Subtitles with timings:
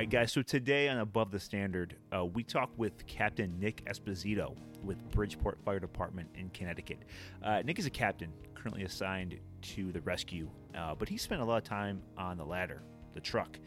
[0.00, 0.32] right, guys.
[0.32, 5.58] So today on Above the Standard, uh, we talk with Captain Nick Esposito with Bridgeport
[5.62, 7.00] Fire Department in Connecticut.
[7.42, 11.44] Uh, Nick is a captain currently assigned to the rescue, uh, but he spent a
[11.44, 13.58] lot of time on the ladder, the truck,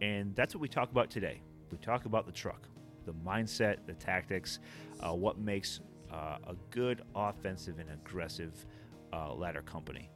[0.00, 1.42] and that's what we talk about today.
[1.70, 2.66] We talk about the truck,
[3.04, 4.60] the mindset, the tactics,
[5.00, 5.80] uh, what makes
[6.10, 8.64] uh, a good offensive and aggressive
[9.12, 10.08] uh, ladder company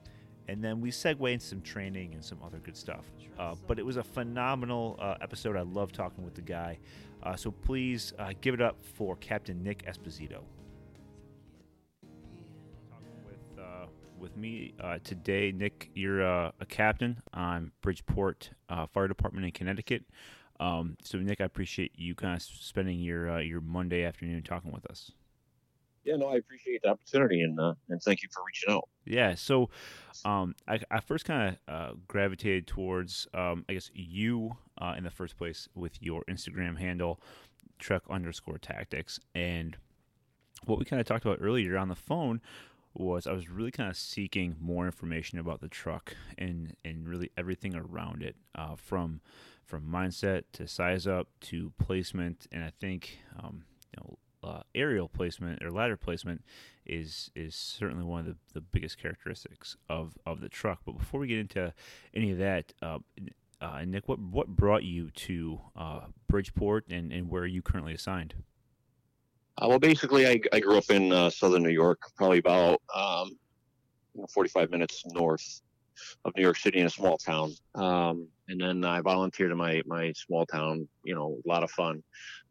[0.48, 3.04] and then we segue into some training and some other good stuff.
[3.38, 5.56] Uh, but it was a phenomenal uh, episode.
[5.56, 6.78] I love talking with the guy.
[7.22, 10.40] Uh, so please uh, give it up for Captain Nick Esposito.
[13.26, 13.86] With, uh,
[14.18, 18.50] with me uh, today, Nick, you're a captain on Bridgeport
[18.92, 20.04] Fire Department in Connecticut.
[20.60, 24.86] Um, so, Nick, I appreciate you kind of spending your your Monday afternoon talking with
[24.86, 25.12] us
[26.08, 28.88] yeah, no, I appreciate the opportunity and uh, and thank you for reaching out.
[29.04, 29.68] Yeah, so
[30.24, 35.04] um, I, I first kind of uh, gravitated towards um, I guess you uh, in
[35.04, 37.20] the first place with your Instagram handle
[37.78, 39.76] truck underscore tactics and
[40.64, 42.40] what we kind of talked about earlier on the phone
[42.94, 47.30] was I was really kind of seeking more information about the truck and and really
[47.36, 49.20] everything around it uh, from
[49.64, 55.08] from mindset to size up to placement and I think um, you know uh, aerial
[55.08, 56.42] placement or ladder placement
[56.86, 60.80] is is certainly one of the, the biggest characteristics of, of the truck.
[60.84, 61.72] But before we get into
[62.14, 62.98] any of that, uh,
[63.60, 67.94] uh, Nick, what what brought you to uh, Bridgeport and, and where are you currently
[67.94, 68.34] assigned?
[69.60, 73.36] Uh, well, basically, I, I grew up in uh, southern New York, probably about um,
[74.32, 75.60] 45 minutes north
[76.24, 77.52] of New York City in a small town.
[77.74, 80.88] Um, and then I volunteered in my my small town.
[81.04, 82.02] You know, a lot of fun.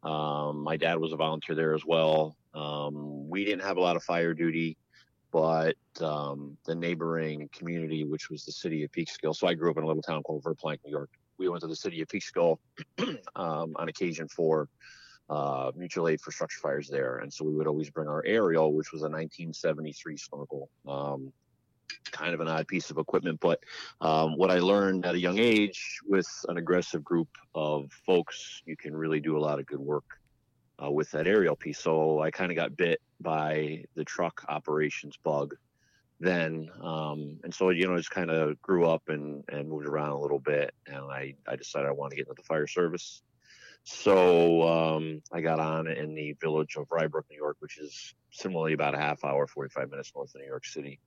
[0.02, 2.36] Um, my dad was a volunteer there as well.
[2.54, 4.76] Um, we didn't have a lot of fire duty,
[5.32, 9.34] but um, the neighboring community, which was the city of Peekskill.
[9.34, 11.10] So I grew up in a little town called Verplanck, New York.
[11.38, 12.58] We went to the city of Peekskill
[13.36, 14.68] um, on occasion for
[15.30, 18.72] uh, mutual aid for structure fires there, and so we would always bring our aerial,
[18.72, 20.70] which was a 1973 snorkel.
[20.86, 21.32] Um,
[22.10, 23.40] kind of an odd piece of equipment.
[23.40, 23.60] But
[24.00, 28.76] um, what I learned at a young age with an aggressive group of folks, you
[28.76, 30.04] can really do a lot of good work
[30.82, 31.78] uh, with that aerial piece.
[31.78, 35.54] So I kind of got bit by the truck operations bug
[36.20, 36.70] then.
[36.82, 40.18] Um, and so, you know, just kind of grew up and, and moved around a
[40.18, 40.74] little bit.
[40.86, 43.22] And I, I decided I wanted to get into the fire service.
[43.84, 48.14] So um, I got on in the village of Rye Brook, New York, which is
[48.30, 51.00] similarly about a half hour, 45 minutes north of New York City.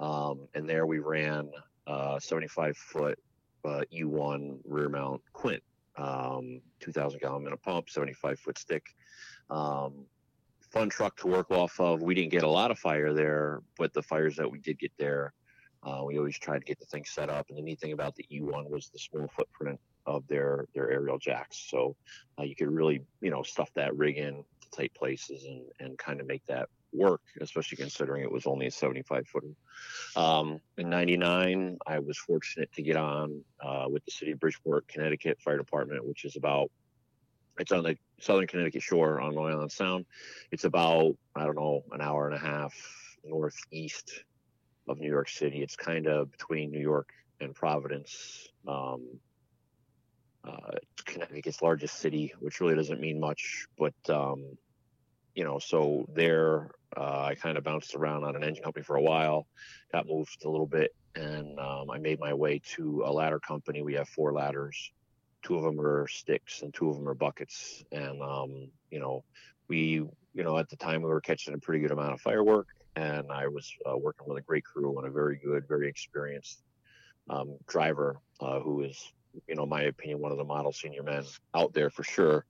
[0.00, 1.50] Um, and there we ran
[1.86, 3.18] uh, 75 foot
[3.64, 5.62] uh, E1 rear mount Quint,
[5.96, 8.84] um, 2,000 gallon minute pump, 75 foot stick.
[9.50, 10.06] Um,
[10.70, 12.02] fun truck to work off of.
[12.02, 14.92] We didn't get a lot of fire there, but the fires that we did get
[14.98, 15.32] there,
[15.82, 17.46] uh, we always tried to get the thing set up.
[17.48, 21.18] And the neat thing about the E1 was the small footprint of their their aerial
[21.18, 21.94] jacks, so
[22.38, 25.98] uh, you could really you know stuff that rig in to tight places and and
[25.98, 29.48] kind of make that work, especially considering it was only a 75 footer.
[30.16, 34.88] Um, in 99, I was fortunate to get on uh, with the city of Bridgeport,
[34.88, 36.70] Connecticut Fire Department, which is about,
[37.58, 40.06] it's on the southern Connecticut shore on Long Island Sound.
[40.50, 42.74] It's about, I don't know, an hour and a half
[43.24, 44.24] northeast
[44.88, 45.62] of New York City.
[45.62, 47.10] It's kind of between New York
[47.40, 48.48] and Providence.
[48.66, 49.20] Um,
[50.44, 54.56] uh, Connecticut's largest city, which really doesn't mean much, but um,
[55.34, 58.96] you know, so there uh, I kind of bounced around on an engine company for
[58.96, 59.46] a while,
[59.92, 63.82] got moved a little bit, and um, I made my way to a ladder company.
[63.82, 64.92] We have four ladders,
[65.42, 67.84] two of them are sticks and two of them are buckets.
[67.92, 69.24] And um, you know,
[69.68, 70.02] we,
[70.34, 73.30] you know, at the time we were catching a pretty good amount of firework, and
[73.30, 76.62] I was uh, working with a great crew and a very good, very experienced
[77.30, 79.12] um, driver uh, who is
[79.46, 81.22] you know, my opinion, one of the model senior men
[81.54, 82.44] out there for sure.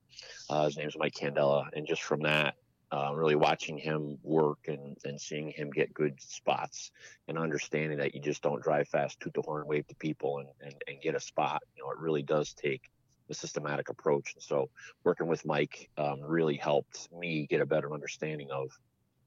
[0.49, 2.55] Uh, his name's Mike Candela, and just from that,
[2.91, 6.91] uh, really watching him work and, and seeing him get good spots
[7.27, 10.47] and understanding that you just don't drive fast, toot the horn, wave to people, and,
[10.61, 11.61] and, and get a spot.
[11.75, 12.81] You know, it really does take
[13.29, 14.33] a systematic approach.
[14.33, 14.69] And so
[15.03, 18.71] working with Mike um, really helped me get a better understanding of,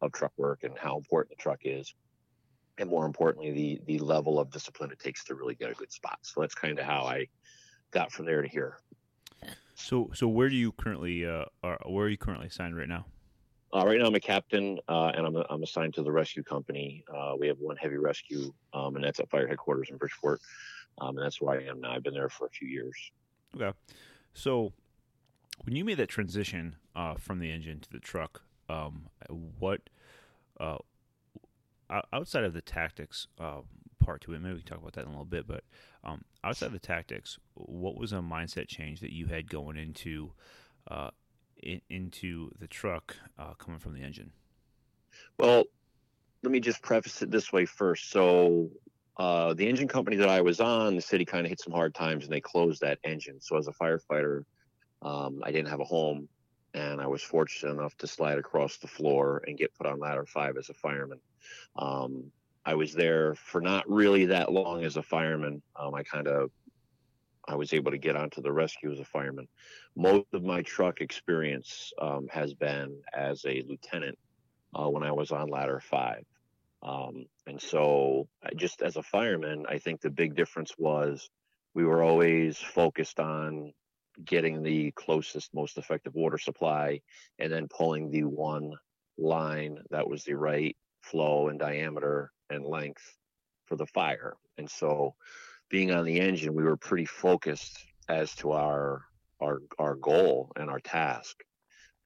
[0.00, 1.94] of truck work and how important the truck is.
[2.78, 5.92] And more importantly, the, the level of discipline it takes to really get a good
[5.92, 6.18] spot.
[6.22, 7.28] So that's kind of how I
[7.92, 8.78] got from there to here.
[9.74, 13.06] So, so where do you currently, uh, are, where are you currently signed right now?
[13.74, 17.04] Uh, right now, I'm a captain, uh, and I'm, I'm assigned to the rescue company.
[17.12, 20.40] Uh, we have one heavy rescue, um, and that's at fire headquarters in Bridgeport,
[21.00, 21.92] um, and that's where I am now.
[21.92, 22.96] I've been there for a few years.
[23.56, 23.72] Okay,
[24.34, 24.72] so
[25.64, 29.08] when you made that transition uh, from the engine to the truck, um,
[29.58, 29.80] what
[30.60, 30.78] uh,
[32.12, 33.60] outside of the tactics uh,
[34.02, 34.40] part to it.
[34.40, 35.46] Maybe we can talk about that in a little bit.
[35.46, 35.64] But
[36.04, 40.32] um, outside of the tactics, what was a mindset change that you had going into
[40.88, 41.10] uh,
[41.62, 44.32] in, into the truck uh, coming from the engine?
[45.38, 45.64] Well,
[46.42, 48.10] let me just preface it this way first.
[48.10, 48.70] So,
[49.18, 51.94] uh, the engine company that I was on, the city kind of hit some hard
[51.94, 53.40] times and they closed that engine.
[53.40, 54.44] So, as a firefighter,
[55.02, 56.28] um, I didn't have a home
[56.74, 60.24] and I was fortunate enough to slide across the floor and get put on ladder
[60.26, 61.20] five as a fireman.
[61.76, 62.30] Um,
[62.64, 65.62] I was there for not really that long as a fireman.
[65.76, 66.50] Um, I kind of
[67.46, 69.48] I was able to get onto the rescue as a fireman.
[69.96, 74.18] Most of my truck experience um, has been as a lieutenant
[74.74, 76.24] uh, when I was on ladder five.
[76.82, 81.30] Um, and so, just as a fireman, I think the big difference was
[81.74, 83.72] we were always focused on
[84.24, 87.00] getting the closest, most effective water supply,
[87.38, 88.72] and then pulling the one
[89.16, 93.16] line that was the right flow and diameter and length
[93.66, 94.34] for the fire.
[94.58, 95.14] And so,
[95.72, 97.78] being on the engine, we were pretty focused
[98.08, 99.06] as to our
[99.40, 101.34] our our goal and our task.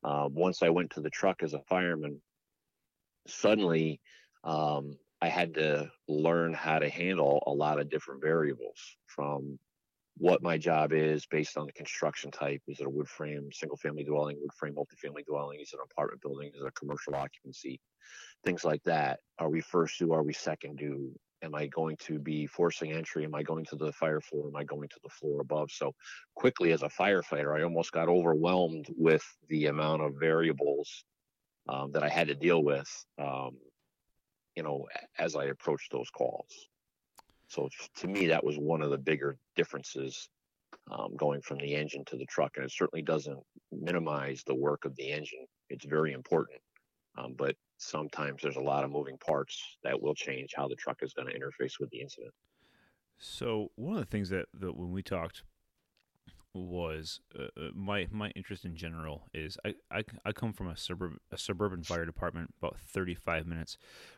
[0.04, 2.22] Uh, once I went to the truck as a fireman,
[3.26, 4.00] suddenly
[4.44, 9.58] um, I had to learn how to handle a lot of different variables from
[10.16, 12.62] what my job is based on the construction type.
[12.68, 15.58] Is it a wood frame, single family dwelling, wood frame, multifamily dwelling?
[15.60, 16.52] Is it an apartment building?
[16.54, 17.80] Is it a commercial occupancy?
[18.44, 19.18] Things like that.
[19.40, 20.12] Are we first due?
[20.12, 21.12] Are we second due?
[21.42, 23.24] Am I going to be forcing entry?
[23.24, 24.48] Am I going to the fire floor?
[24.48, 25.70] Am I going to the floor above?
[25.70, 25.94] So
[26.34, 31.04] quickly as a firefighter, I almost got overwhelmed with the amount of variables
[31.68, 32.88] um, that I had to deal with,
[33.18, 33.56] um,
[34.54, 34.86] you know,
[35.18, 36.68] as I approached those calls.
[37.48, 37.68] So
[37.98, 40.28] to me, that was one of the bigger differences
[40.90, 42.52] um, going from the engine to the truck.
[42.56, 43.38] And it certainly doesn't
[43.70, 45.46] minimize the work of the engine.
[45.68, 46.60] It's very important.
[47.18, 50.98] Um, but sometimes there's a lot of moving parts that will change how the truck
[51.02, 52.32] is going to interface with the incident.
[53.18, 55.42] So one of the things that, that when we talked
[56.54, 60.76] was uh, uh my my interest in general is I, I, I come from a
[60.76, 63.76] suburb a suburban fire department about 35 minutes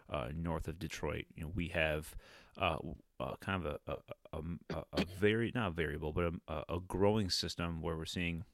[0.08, 1.24] uh, north of Detroit.
[1.34, 2.14] You know we have
[2.56, 2.76] uh,
[3.18, 3.92] uh, kind of a
[4.32, 8.44] a, a, a, very not variable but a, a growing system where we're seeing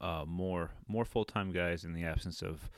[0.00, 2.70] uh, more more full time guys in the absence of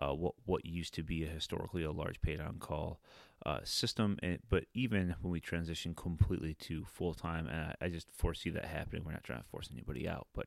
[0.00, 3.00] uh, what what used to be a historically a large paid on call
[3.46, 4.18] uh, system.
[4.22, 8.50] And, but even when we transition completely to full time, and I, I, just foresee
[8.50, 9.04] that happening.
[9.04, 10.46] We're not trying to force anybody out, but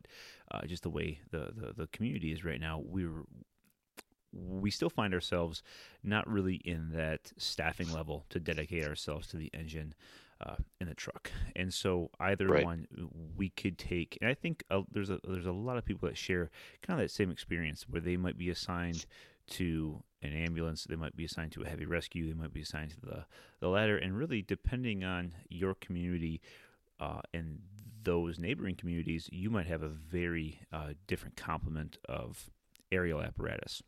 [0.51, 3.24] uh, just the way the, the, the community is right now, we're
[4.33, 5.62] we still find ourselves
[6.04, 9.94] not really in that staffing level to dedicate ourselves to the engine
[10.39, 11.30] uh, in the truck.
[11.56, 12.63] And so either right.
[12.63, 12.88] one
[13.36, 16.18] we could take, and I think uh, there's a there's a lot of people that
[16.18, 16.50] share
[16.81, 19.06] kind of that same experience where they might be assigned
[19.51, 22.92] to an ambulance, they might be assigned to a heavy rescue, they might be assigned
[22.92, 23.25] to the,
[23.59, 26.42] the ladder, and really depending on your community
[27.00, 27.59] uh, and
[28.03, 32.50] those neighboring communities, you might have a very uh, different complement of
[32.92, 33.81] aerial apparatus.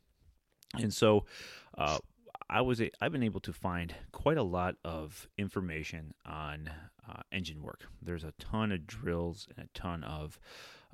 [0.75, 1.25] And so,
[1.77, 1.99] uh,
[2.49, 6.69] I was a, I've been able to find quite a lot of information on
[7.07, 7.87] uh, engine work.
[8.01, 10.39] There's a ton of drills and a ton of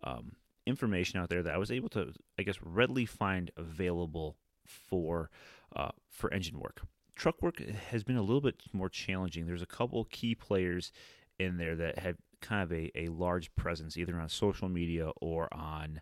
[0.04, 0.34] um,
[0.66, 4.38] information out there that I was able to, I guess, readily find available
[4.70, 5.30] for
[5.76, 6.82] uh, for engine work.
[7.16, 9.46] Truck work has been a little bit more challenging.
[9.46, 10.92] There's a couple key players
[11.38, 15.48] in there that have kind of a, a large presence either on social media or
[15.54, 16.02] on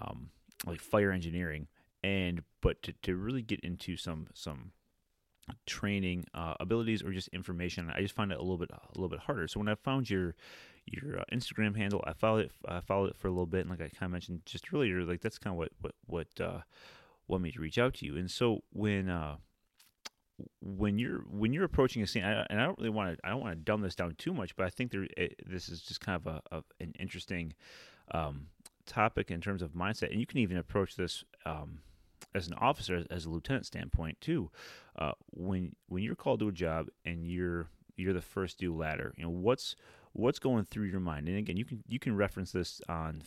[0.00, 0.30] um,
[0.66, 1.68] like fire engineering.
[2.02, 4.72] And but to, to really get into some some
[5.66, 9.08] training uh, abilities or just information, I just find it a little bit a little
[9.08, 9.48] bit harder.
[9.48, 10.34] So when I found your
[10.86, 12.52] your uh, Instagram handle, I followed it.
[12.66, 15.04] I followed it for a little bit, and like I kind of mentioned just earlier,
[15.04, 16.60] like that's kind of what what what uh,
[17.28, 18.16] want me to reach out to you.
[18.16, 19.36] And so when uh,
[20.60, 23.30] when you're when you're approaching a scene, I, and I don't really want to I
[23.30, 25.82] don't want to dumb this down too much, but I think there it, this is
[25.82, 27.54] just kind of a, a an interesting
[28.12, 28.48] um,
[28.86, 31.24] topic in terms of mindset, and you can even approach this.
[31.44, 31.80] Um,
[32.34, 34.50] as an officer, as a lieutenant standpoint too,
[34.98, 39.14] uh, when when you're called to a job and you're you're the first due ladder,
[39.16, 39.74] you know what's
[40.16, 41.28] what's going through your mind.
[41.28, 43.22] And again, you can you can reference this on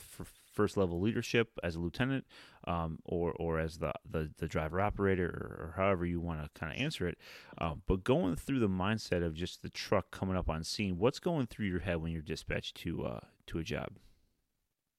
[0.54, 2.26] first level leadership as a lieutenant
[2.68, 6.60] um, or or as the, the, the driver operator or, or, however you want to
[6.60, 7.18] kind of answer it.
[7.60, 11.20] Um, but going through the mindset of just the truck coming up on scene, what's
[11.20, 13.90] going through your head when you're dispatched to uh, to a job?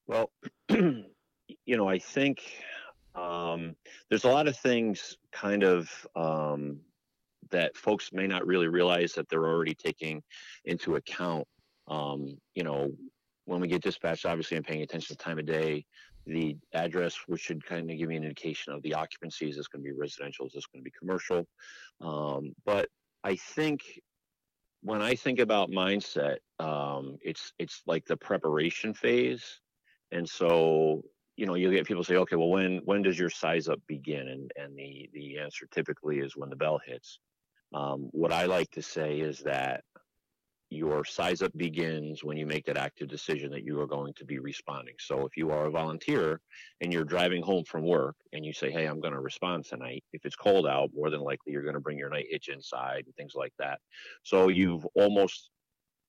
[0.07, 0.31] Well,
[0.69, 2.43] you know, I think
[3.15, 3.77] um,
[4.09, 6.81] there's a lot of things kind of um,
[7.51, 10.23] that folks may not really realize that they're already taking
[10.65, 11.47] into account.
[11.91, 12.93] Um, you know,
[13.45, 15.85] when we get dispatched, obviously I'm paying attention to time of day,
[16.27, 19.51] the address, which should kind of give me an indication of the occupancy.
[19.51, 20.47] Is this going to be residential?
[20.47, 21.47] Is this going to be commercial?
[22.01, 22.89] Um, but
[23.25, 23.83] I think
[24.83, 29.61] when I think about mindset, um, it's it's like the preparation phase,
[30.13, 31.03] and so
[31.37, 34.29] you know you get people say, okay, well when when does your size up begin?
[34.29, 37.19] And and the the answer typically is when the bell hits.
[37.75, 39.85] Um, what I like to say is that
[40.71, 44.25] your size up begins when you make that active decision that you are going to
[44.25, 44.95] be responding.
[45.01, 46.41] So if you are a volunteer
[46.81, 50.05] and you're driving home from work and you say, Hey, I'm going to respond tonight,
[50.13, 53.03] if it's cold out, more than likely you're going to bring your night hitch inside
[53.07, 53.81] and things like that.
[54.23, 55.51] So you've almost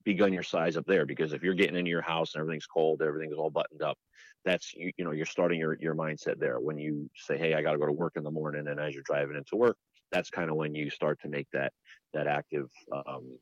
[0.03, 3.01] begun your size up there because if you're getting into your house and everything's cold,
[3.01, 3.97] everything's all buttoned up,
[4.45, 6.59] that's you, you know, you're starting your, your mindset there.
[6.59, 8.93] When you say, Hey, I got to go to work in the morning and as
[8.93, 9.77] you're driving into work,
[10.11, 11.73] that's kind of when you start to make that
[12.13, 13.37] that active um,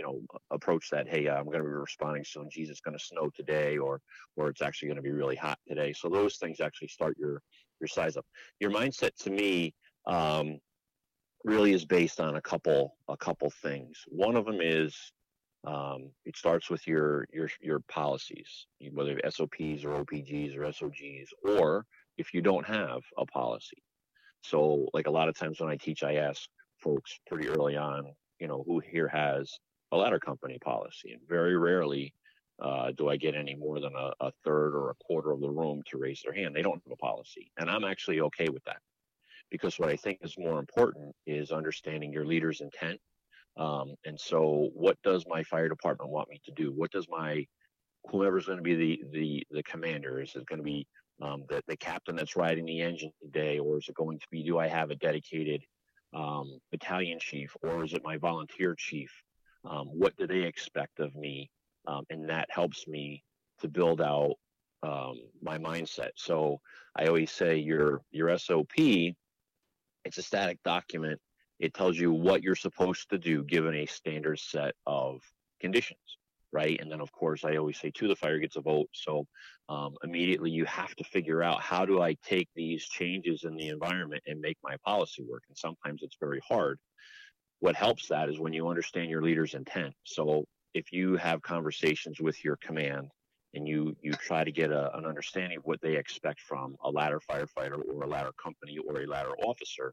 [0.00, 2.48] you know approach that hey i'm going to be responding soon.
[2.50, 4.00] Jesus it's going to snow today or
[4.36, 5.92] or it's actually going to be really hot today.
[5.92, 7.42] So those things actually start your
[7.80, 8.24] your size up.
[8.60, 9.74] Your mindset to me
[10.06, 10.58] um,
[11.44, 13.98] really is based on a couple a couple things.
[14.08, 14.96] One of them is
[15.66, 21.84] um, it starts with your your your policies whether sops or opgs or sog's or
[22.16, 23.82] if you don't have a policy.
[24.42, 28.06] So like a lot of times when i teach i ask folks pretty early on
[28.38, 29.60] you know who here has
[29.92, 31.12] a ladder company policy.
[31.12, 32.14] And very rarely
[32.60, 35.50] uh, do I get any more than a, a, third or a quarter of the
[35.50, 36.54] room to raise their hand.
[36.54, 37.50] They don't have a policy.
[37.58, 38.80] And I'm actually okay with that
[39.50, 43.00] because what I think is more important is understanding your leader's intent.
[43.56, 46.72] Um, and so, what does my fire department want me to do?
[46.72, 47.46] What does my
[48.10, 50.86] whoever's going to be the the the commander is it going to be
[51.20, 54.44] um, the the captain that's riding the engine today, or is it going to be
[54.44, 55.62] do I have a dedicated
[56.14, 59.10] um, battalion chief, or is it my volunteer chief?
[59.64, 61.50] Um, what do they expect of me?
[61.86, 63.22] Um, and that helps me
[63.60, 64.34] to build out
[64.82, 66.10] um, my mindset.
[66.16, 66.58] So
[66.96, 68.72] i always say your your sop
[70.06, 71.20] it's a static document.
[71.58, 75.20] It tells you what you're supposed to do given a standard set of
[75.60, 75.98] conditions
[76.52, 76.78] right?
[76.80, 78.88] And then of course i always say to the fire gets a vote.
[78.92, 79.26] So
[79.68, 83.68] um, immediately you have to figure out how do i take these changes in the
[83.68, 85.42] environment and make my policy work?
[85.48, 86.78] And sometimes it's very hard
[87.60, 89.94] what helps that is when you understand your leader's intent.
[90.04, 93.10] So if you have conversations with your command
[93.54, 96.90] and you you try to get a, an understanding of what they expect from a
[96.90, 99.92] ladder firefighter or a ladder company or a ladder officer,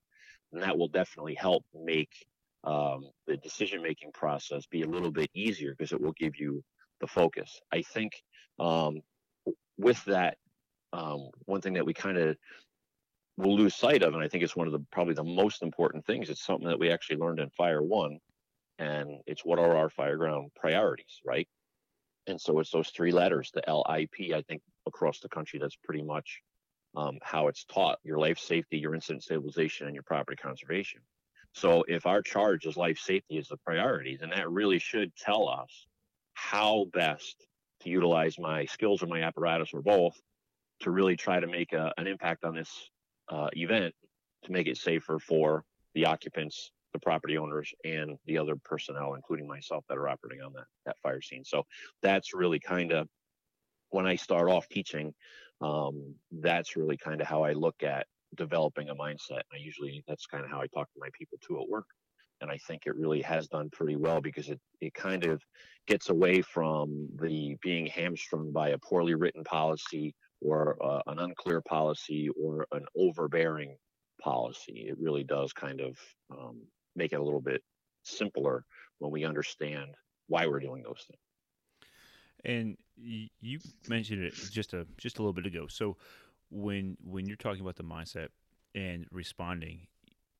[0.52, 2.26] then that will definitely help make
[2.64, 6.64] um, the decision making process be a little bit easier because it will give you
[7.02, 7.62] the focus.
[7.72, 8.14] I think
[8.60, 9.02] um,
[9.78, 10.38] with that,
[10.94, 12.38] um, one thing that we kind of
[13.38, 16.06] we'll lose sight of, and I think it's one of the probably the most important
[16.06, 16.30] things.
[16.30, 18.20] It's something that we actually learned in Fire One,
[18.80, 21.48] and it's what are our fireground priorities, right?
[22.26, 24.34] And so it's those three letters, the LIP.
[24.36, 26.42] I think across the country, that's pretty much
[26.96, 31.02] um, how it's taught: your life safety, your incident stabilization, and your property conservation.
[31.54, 35.48] So if our charge is life safety as the priority, then that really should tell
[35.48, 35.88] us
[36.34, 37.48] how best
[37.82, 40.20] to utilize my skills or my apparatus or both
[40.82, 42.90] to really try to make a, an impact on this
[43.30, 43.94] uh, event
[44.44, 49.48] to make it safer for the occupants, the property owners, and the other personnel, including
[49.48, 51.44] myself, that are operating on that that fire scene.
[51.44, 51.64] So
[52.02, 53.08] that's really kind of
[53.90, 55.14] when I start off teaching.
[55.60, 58.06] Um, that's really kind of how I look at
[58.36, 59.42] developing a mindset.
[59.52, 61.88] I usually that's kind of how I talk to my people too at work.
[62.40, 65.42] And I think it really has done pretty well because it, it kind of
[65.88, 71.62] gets away from the being hamstrung by a poorly written policy or uh, an unclear
[71.62, 73.76] policy or an overbearing
[74.22, 74.86] policy.
[74.90, 75.98] It really does kind of
[76.32, 76.62] um,
[76.96, 77.62] make it a little bit
[78.04, 78.66] simpler
[79.00, 79.96] when we understand
[80.28, 81.20] why we're doing those things.
[82.46, 85.68] And you mentioned it just a just a little bit ago.
[85.68, 85.98] So
[86.50, 88.30] when when you're talking about the mindset
[88.76, 89.88] and responding,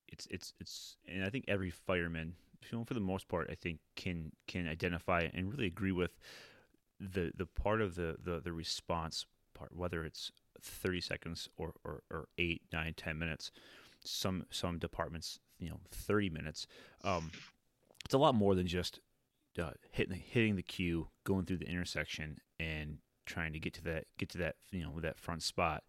[0.08, 4.32] it's it's it's and I think every fireman, for the most part, I think can
[4.48, 6.18] can identify and really agree with
[7.00, 9.26] the the part of the the, the response
[9.58, 13.52] part, whether it's 30 seconds or, or, or 8, 9, 10 minutes.
[14.04, 16.68] Some some departments, you know, 30 minutes.
[17.04, 17.32] Um,
[18.06, 19.00] it's a lot more than just
[19.62, 24.06] uh, hitting hitting the Q, going through the intersection, and trying to get to that
[24.18, 25.84] get to that you know that front spot.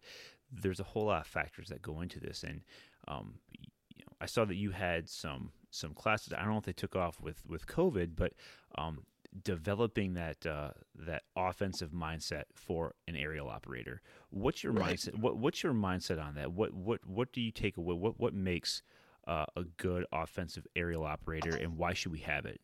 [0.51, 2.61] There's a whole lot of factors that go into this, and
[3.07, 6.33] um, you know, I saw that you had some some classes.
[6.33, 8.33] I don't know if they took off with with COVID, but
[8.77, 9.03] um,
[9.43, 14.01] developing that uh, that offensive mindset for an aerial operator.
[14.29, 14.95] What's your right.
[14.95, 15.19] mindset?
[15.19, 16.51] What, what's your mindset on that?
[16.51, 17.95] What what what do you take away?
[17.95, 18.81] What what makes
[19.27, 22.59] uh, a good offensive aerial operator, and why should we have it?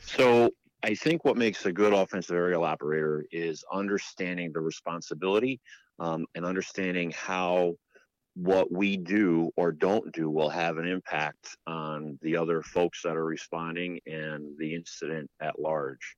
[0.00, 0.50] So
[0.82, 5.60] I think what makes a good offensive aerial operator is understanding the responsibility
[5.98, 7.76] um, and understanding how
[8.34, 13.16] what we do or don't do will have an impact on the other folks that
[13.16, 16.16] are responding and the incident at large.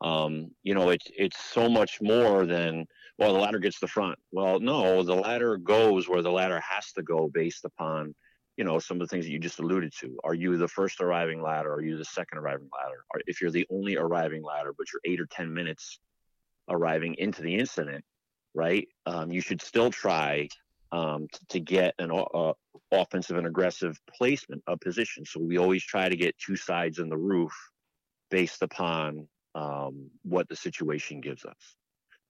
[0.00, 2.86] Um, you know, it's it's so much more than
[3.18, 4.18] well, the ladder gets the front.
[4.30, 8.14] Well, no, the ladder goes where the ladder has to go based upon
[8.56, 10.16] you know some of the things that you just alluded to.
[10.22, 11.72] Are you the first arriving ladder?
[11.72, 13.04] Are you the second arriving ladder?
[13.12, 15.98] Or if you're the only arriving ladder, but you're eight or ten minutes
[16.68, 18.04] arriving into the incident,
[18.54, 18.86] right?
[19.04, 20.48] Um, you should still try
[20.92, 22.52] um, to, to, get an uh,
[22.92, 25.24] offensive and aggressive placement of position.
[25.24, 27.52] So we always try to get two sides in the roof
[28.30, 31.76] based upon um, what the situation gives us.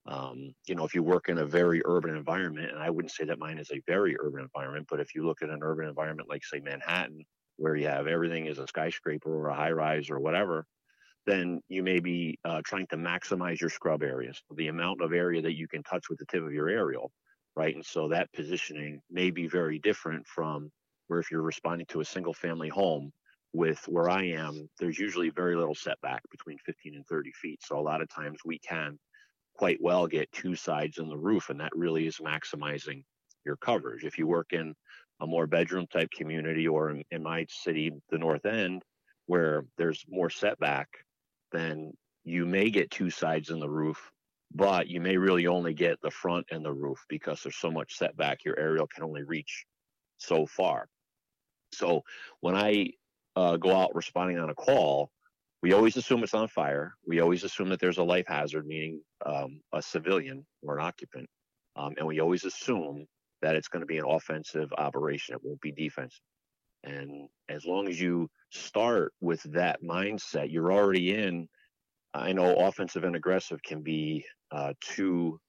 [0.07, 3.25] Um, you know, if you work in a very urban environment, and I wouldn't say
[3.25, 6.29] that mine is a very urban environment, but if you look at an urban environment
[6.29, 7.25] like, say, Manhattan,
[7.57, 10.67] where you have everything is a skyscraper or a high rise or whatever,
[11.27, 15.43] then you may be uh, trying to maximize your scrub areas, the amount of area
[15.43, 17.11] that you can touch with the tip of your aerial
[17.57, 17.75] right?
[17.75, 20.71] And so that positioning may be very different from
[21.09, 23.13] where if you're responding to a single family home
[23.53, 27.61] with where I am, there's usually very little setback between 15 and 30 feet.
[27.63, 28.99] So a lot of times we can
[29.57, 33.03] quite well get two sides in the roof, and that really is maximizing
[33.45, 34.05] your coverage.
[34.05, 34.75] If you work in
[35.21, 38.83] a more bedroom type community or in, in my city, the North End,
[39.25, 40.89] where there's more setback,
[41.53, 41.93] then
[42.25, 44.11] you may get two sides in the roof
[44.55, 47.97] but you may really only get the front and the roof because there's so much
[47.97, 49.67] setback your aerial can only reach
[50.19, 50.89] so far.
[51.73, 52.03] So
[52.41, 52.91] when i
[53.35, 55.11] uh, go out responding on a call
[55.63, 56.95] we always assume it's on fire.
[57.07, 61.29] We always assume that there's a life hazard meaning um, a civilian or an occupant
[61.75, 63.07] um, and we always assume
[63.43, 65.35] that it's going to be an offensive operation.
[65.35, 66.21] It won't be defensive.
[66.85, 71.49] And as long as you start with that mindset you're already in
[72.17, 75.41] I know offensive and aggressive can be uh, two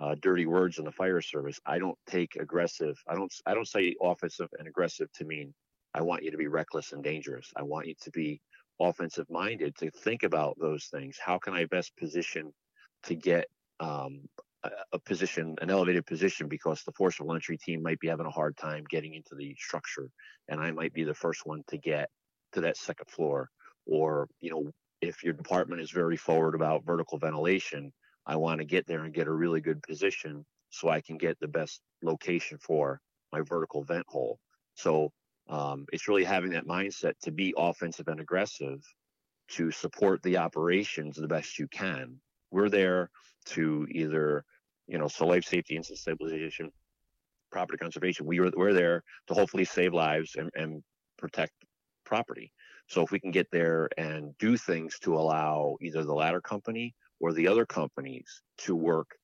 [0.00, 1.60] uh, dirty words in the fire service.
[1.64, 2.96] I don't take aggressive.
[3.08, 3.32] I don't.
[3.46, 5.54] I don't say offensive and aggressive to mean
[5.94, 7.52] I want you to be reckless and dangerous.
[7.56, 8.40] I want you to be
[8.80, 11.16] offensive minded to think about those things.
[11.24, 12.52] How can I best position
[13.04, 13.46] to get
[13.80, 14.22] um,
[14.64, 18.30] a, a position, an elevated position, because the forcible entry team might be having a
[18.30, 20.08] hard time getting into the structure,
[20.48, 22.10] and I might be the first one to get
[22.52, 23.50] to that second floor,
[23.86, 24.72] or you know
[25.04, 27.92] if your department is very forward about vertical ventilation,
[28.26, 31.38] I want to get there and get a really good position so I can get
[31.40, 33.00] the best location for
[33.32, 34.38] my vertical vent hole.
[34.74, 35.12] So
[35.48, 38.80] um, it's really having that mindset to be offensive and aggressive
[39.48, 42.16] to support the operations the best you can.
[42.50, 43.10] We're there
[43.46, 44.44] to either,
[44.86, 46.70] you know, so life safety, incident stabilization,
[47.52, 48.26] property conservation.
[48.26, 50.82] We are, we're there to hopefully save lives and, and
[51.18, 51.52] protect
[52.04, 52.52] property.
[52.86, 56.94] So if we can get there and do things to allow either the ladder company
[57.20, 59.16] or the other companies to work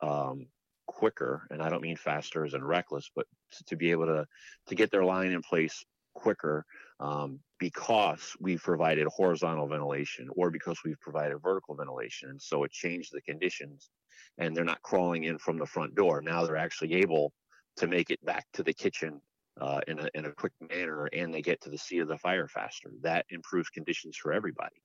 [0.00, 0.46] um,
[0.86, 3.26] quicker, and I don't mean faster as in reckless, but
[3.66, 4.26] to be able to
[4.68, 6.64] to get their line in place quicker
[7.00, 12.30] um, because we've provided horizontal ventilation or because we've provided vertical ventilation.
[12.30, 13.90] And so it changed the conditions
[14.38, 16.20] and they're not crawling in from the front door.
[16.20, 17.32] Now they're actually able
[17.76, 19.20] to make it back to the kitchen
[19.60, 22.18] uh, in, a, in a quick manner and they get to the seat of the
[22.18, 22.90] fire faster.
[23.02, 24.82] That improves conditions for everybody.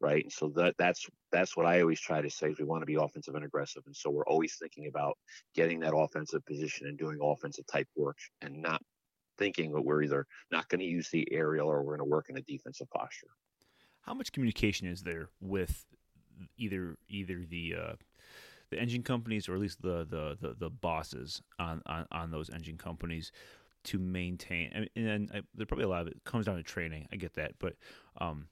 [0.00, 0.24] Right.
[0.24, 2.86] And so that that's that's what I always try to say is we want to
[2.86, 3.82] be offensive and aggressive.
[3.84, 5.18] And so we're always thinking about
[5.54, 8.80] getting that offensive position and doing offensive type work and not
[9.36, 12.30] thinking that we're either not going to use the aerial or we're going to work
[12.30, 13.28] in a defensive posture.
[14.00, 15.84] How much communication is there with
[16.56, 17.92] either either the uh,
[18.70, 22.48] the engine companies or at least the the the, the bosses on, on on those
[22.50, 23.32] engine companies
[23.84, 24.70] to maintain.
[24.72, 27.06] And then I, there probably a lot of it comes down to training.
[27.12, 27.74] I get that, but
[28.20, 28.46] um,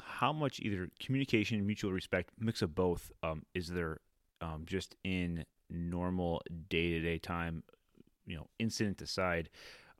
[0.00, 4.00] how much either communication, mutual respect, mix of both um, is there
[4.40, 7.62] um, just in normal day to day time,
[8.26, 9.48] you know, incident aside,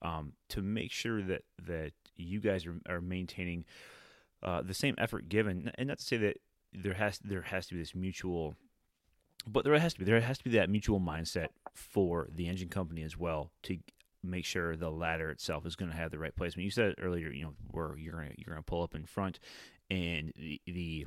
[0.02, 3.64] um, to make sure that that you guys are, are maintaining
[4.42, 6.36] uh, the same effort given, and not to say that
[6.72, 8.54] there has there has to be this mutual
[9.46, 12.68] but there has to be there has to be that mutual mindset for the engine
[12.68, 13.78] company as well to
[14.24, 16.64] make sure the ladder itself is going to have the right placement.
[16.64, 19.38] You said earlier, you know, where you're gonna, you're going to pull up in front,
[19.90, 21.06] and the, the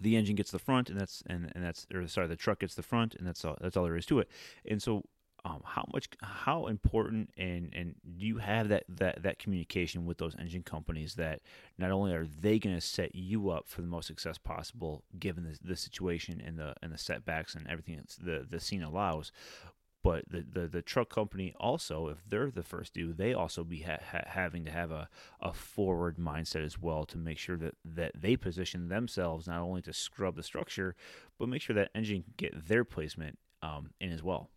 [0.00, 2.74] the engine gets the front, and that's and, and that's or sorry, the truck gets
[2.74, 4.28] the front, and that's all that's all there is to it.
[4.68, 5.04] And so,
[5.44, 10.18] um, how much how important and and do you have that that that communication with
[10.18, 11.40] those engine companies that
[11.78, 15.44] not only are they going to set you up for the most success possible given
[15.44, 19.32] the, the situation and the and the setbacks and everything that the the scene allows
[20.02, 23.80] but the, the, the truck company also, if they're the first due, they also be
[23.80, 25.08] ha- ha- having to have a,
[25.40, 29.82] a forward mindset as well to make sure that, that they position themselves not only
[29.82, 30.94] to scrub the structure,
[31.38, 34.48] but make sure that engine can get their placement um, in as well.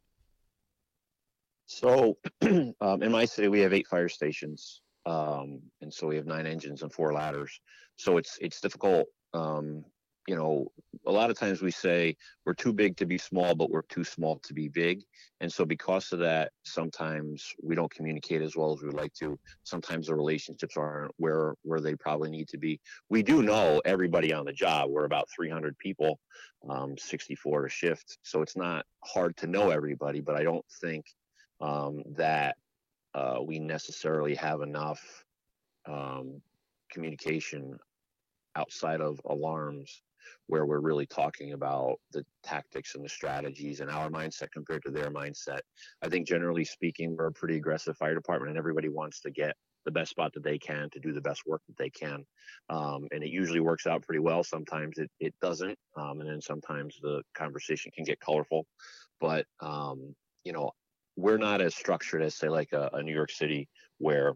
[1.66, 6.26] So, um, in my city, we have eight fire stations, um, and so we have
[6.26, 7.60] nine engines and four ladders.
[7.96, 9.86] So it's it's difficult um,
[10.28, 10.72] you know,
[11.06, 14.06] a lot of times we say we're too big to be small, but we're too
[14.06, 15.02] small to be big.
[15.42, 19.38] And so because of that, sometimes we don't communicate as well as we'd like to.
[19.64, 22.80] Sometimes the relationships aren't where where they probably need to be.
[23.10, 24.90] We do know everybody on the job.
[24.90, 26.20] We're about 300 people,
[26.70, 28.18] um, 64 a shift.
[28.24, 31.06] So it's not hard to know everybody, but I don't think
[31.60, 32.56] um, that
[33.14, 35.02] uh, we necessarily have enough
[35.86, 36.42] um,
[36.92, 37.78] communication
[38.56, 40.02] outside of alarms
[40.48, 44.92] where we're really talking about the tactics and the strategies and our mindset compared to
[44.92, 45.62] their mindset.
[46.02, 49.56] I think generally speaking, we're a pretty aggressive fire department and everybody wants to get
[49.86, 52.26] the best spot that they can to do the best work that they can.
[52.70, 54.44] Um, and it usually works out pretty well.
[54.44, 55.78] Sometimes it, it doesn't.
[55.98, 58.66] Um, and then sometimes the conversation can get colorful.
[59.20, 60.72] But, um, you know,
[61.16, 64.34] we're not as structured as, say, like a, a New York City where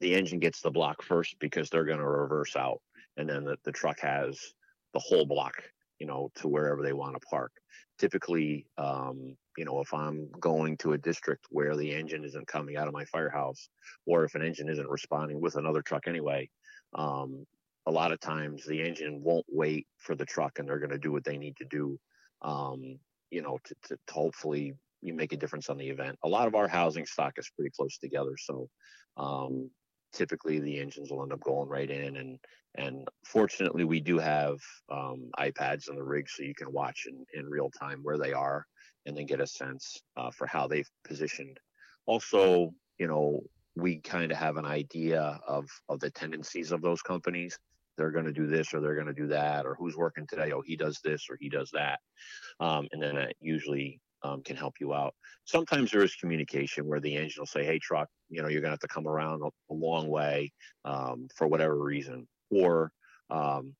[0.00, 2.80] the engine gets the block first because they're going to reverse out.
[3.16, 4.38] And then the, the truck has
[4.96, 5.62] the whole block,
[5.98, 7.52] you know, to wherever they want to park.
[7.98, 12.78] Typically, um, you know, if I'm going to a district where the engine isn't coming
[12.78, 13.68] out of my firehouse,
[14.06, 16.48] or if an engine isn't responding with another truck anyway,
[16.94, 17.46] um,
[17.84, 20.98] a lot of times the engine won't wait for the truck and they're going to
[20.98, 21.98] do what they need to do,
[22.40, 22.98] um,
[23.30, 26.16] you know, to, to, to, hopefully you make a difference on the event.
[26.24, 28.34] A lot of our housing stock is pretty close together.
[28.38, 28.70] So,
[29.18, 29.70] um,
[30.12, 32.38] typically the engines will end up going right in and
[32.78, 34.58] and fortunately we do have
[34.92, 38.32] um, ipads on the rig so you can watch in, in real time where they
[38.32, 38.66] are
[39.06, 41.58] and then get a sense uh, for how they've positioned.
[42.06, 43.40] Also you know
[43.76, 47.58] we kind of have an idea of of the tendencies of those companies.
[47.96, 50.52] They're going to do this or they're going to do that or who's working today?
[50.52, 52.00] Oh he does this or he does that.
[52.60, 55.14] Um, and then that usually um, can help you out.
[55.44, 58.70] Sometimes there is communication where the engine will say, "Hey, truck, you know, you're going
[58.70, 60.52] to have to come around a, a long way
[60.84, 62.92] um, for whatever reason," or
[63.30, 63.76] um,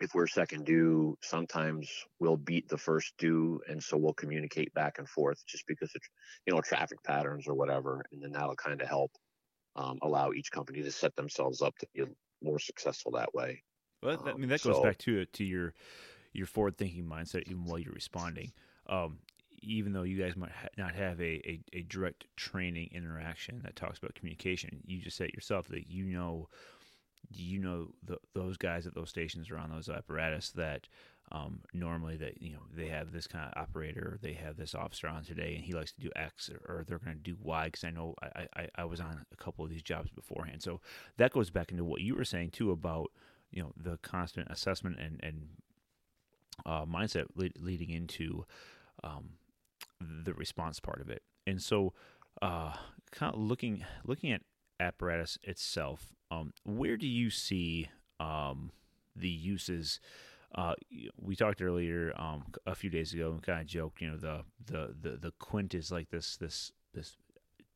[0.00, 4.98] if we're second due, sometimes we'll beat the first due, and so we'll communicate back
[4.98, 6.02] and forth just because of
[6.46, 9.12] you know traffic patterns or whatever, and then that'll kind of help
[9.76, 12.04] um, allow each company to set themselves up to be
[12.42, 13.62] more successful that way.
[14.02, 15.74] Well, I mean that goes so, back to to your
[16.32, 18.52] your forward thinking mindset even while you're responding.
[18.86, 19.20] Um,
[19.62, 23.76] even though you guys might ha- not have a, a, a, direct training interaction that
[23.76, 26.48] talks about communication, you just said yourself that you know
[27.30, 30.88] you know the, those guys at those stations or on those apparatus that
[31.30, 35.08] um, normally that you know they have this kind of operator, they have this officer
[35.08, 37.64] on today, and he likes to do X, or, or they're going to do Y.
[37.66, 40.80] Because I know I, I, I was on a couple of these jobs beforehand, so
[41.16, 43.10] that goes back into what you were saying too about
[43.50, 45.48] you know the constant assessment and and
[46.66, 48.44] uh, mindset leading into
[49.04, 49.30] um,
[50.24, 51.22] the response part of it.
[51.46, 51.92] And so,
[52.40, 52.74] uh,
[53.10, 54.42] kind of looking looking at
[54.80, 57.88] apparatus itself, um, where do you see
[58.20, 58.70] um,
[59.14, 60.00] the uses?
[60.54, 60.74] Uh,
[61.18, 64.44] we talked earlier um, a few days ago and kind of joked, you know, the,
[64.64, 67.16] the the the quint is like this this this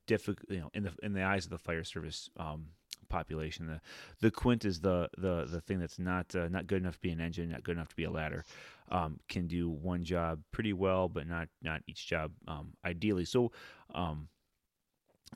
[0.06, 2.66] difficult, you know, in the in the eyes of the fire service um,
[3.08, 3.66] population.
[3.66, 3.80] The
[4.20, 7.10] the quint is the the the thing that's not uh, not good enough to be
[7.10, 8.44] an engine, not good enough to be a ladder.
[8.88, 13.24] Um, can do one job pretty well, but not not each job um, ideally.
[13.24, 13.52] So,
[13.94, 14.28] um,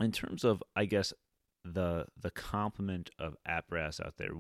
[0.01, 1.13] in terms of, I guess
[1.65, 4.31] the the complement of apparatus out there,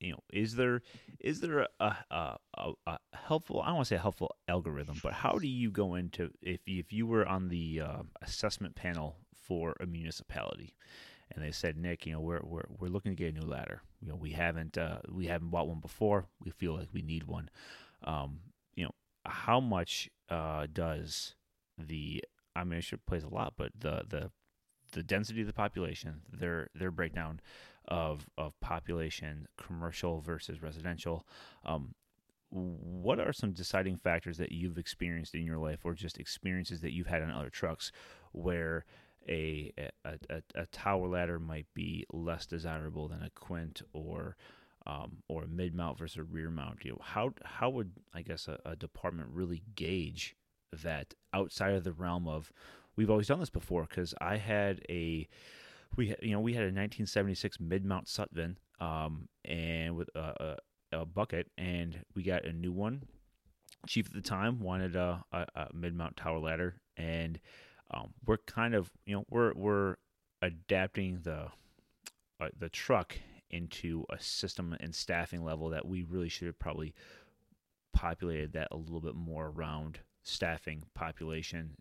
[0.00, 0.82] you know, is there
[1.20, 2.38] is there a, a,
[2.86, 3.60] a, helpful?
[3.60, 6.92] I don't want to say helpful algorithm, but how do you go into if if
[6.92, 10.74] you were on the uh, assessment panel for a municipality?
[11.32, 13.82] And they said, Nick, you know, we're we're we're looking to get a new ladder.
[14.00, 16.26] You know, we haven't uh, we haven't bought one before.
[16.42, 17.50] We feel like we need one.
[18.04, 18.40] Um,
[18.74, 21.34] you know, how much uh, does
[21.78, 22.24] the
[22.56, 24.30] I mean, it plays a lot, but the the
[24.92, 27.40] the density of the population, their their breakdown
[27.86, 31.26] of of population, commercial versus residential.
[31.64, 31.94] Um,
[32.50, 36.92] what are some deciding factors that you've experienced in your life, or just experiences that
[36.92, 37.92] you've had on other trucks,
[38.32, 38.84] where
[39.28, 39.72] a,
[40.04, 44.36] a, a, a tower ladder might be less desirable than a quint or
[44.86, 46.84] um, or a mid mount versus a rear mount.
[46.84, 50.36] You know, how how would I guess a, a, department really gauge
[50.72, 52.52] that outside of the realm of
[52.96, 53.86] we've always done this before?
[53.88, 55.28] Because I had a
[55.96, 60.56] we you know we had a 1976 mid mount Sutphen um, and with a,
[60.92, 63.02] a, a, bucket, and we got a new one.
[63.86, 67.38] Chief at the time wanted a, a, a mid mount tower ladder, and
[67.92, 69.96] um, we're kind of you know we're we're
[70.42, 71.46] adapting the
[72.40, 73.16] uh, the truck
[73.50, 76.94] into a system and staffing level that we really should have probably
[77.92, 81.72] populated that a little bit more around staffing population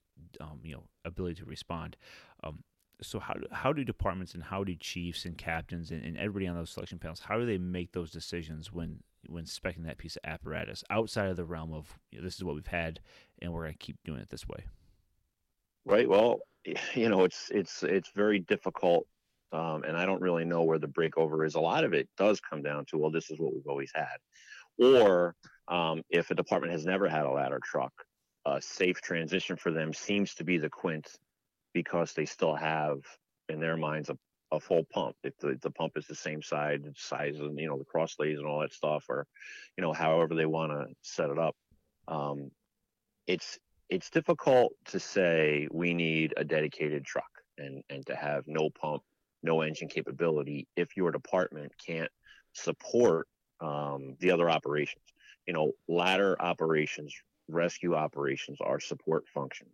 [0.41, 1.95] um, you know ability to respond.
[2.43, 2.63] Um,
[3.01, 6.47] so how do, how do departments and how do chiefs and captains and, and everybody
[6.47, 10.17] on those selection panels how do they make those decisions when when specing that piece
[10.17, 12.99] of apparatus outside of the realm of you know, this is what we've had
[13.41, 14.65] and we're going to keep doing it this way
[15.89, 16.07] right?
[16.07, 16.39] Well
[16.93, 19.07] you know it's it's it's very difficult
[19.53, 21.55] um, and i don't really know where the breakover is.
[21.55, 24.17] A lot of it does come down to well this is what we've always had.
[24.77, 25.35] Or
[25.67, 27.93] um, if a department has never had a ladder truck
[28.45, 31.07] a safe transition for them seems to be the quint
[31.73, 32.99] because they still have
[33.49, 34.17] in their minds a,
[34.51, 35.15] a full pump.
[35.23, 38.37] If the, the pump is the same size, size and you know the cross lays
[38.37, 39.25] and all that stuff, or
[39.77, 41.55] you know however they want to set it up,
[42.07, 42.51] um,
[43.27, 48.69] it's it's difficult to say we need a dedicated truck and and to have no
[48.69, 49.03] pump,
[49.43, 52.11] no engine capability if your department can't
[52.53, 53.27] support
[53.61, 55.03] um, the other operations.
[55.47, 57.13] You know, ladder operations,
[57.47, 59.71] rescue operations are support functions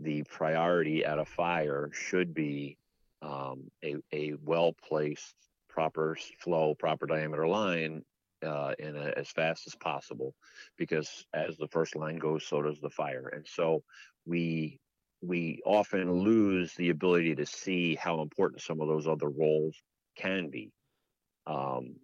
[0.00, 2.76] the priority at a fire should be
[3.22, 5.34] um, a, a well placed,
[5.68, 8.02] proper flow, proper diameter line
[8.46, 10.34] uh, in a, as fast as possible,
[10.76, 13.82] because as the first line goes, so does the fire, and so
[14.24, 14.78] we
[15.22, 19.74] we often lose the ability to see how important some of those other roles
[20.16, 20.72] can be.
[21.46, 21.96] Um,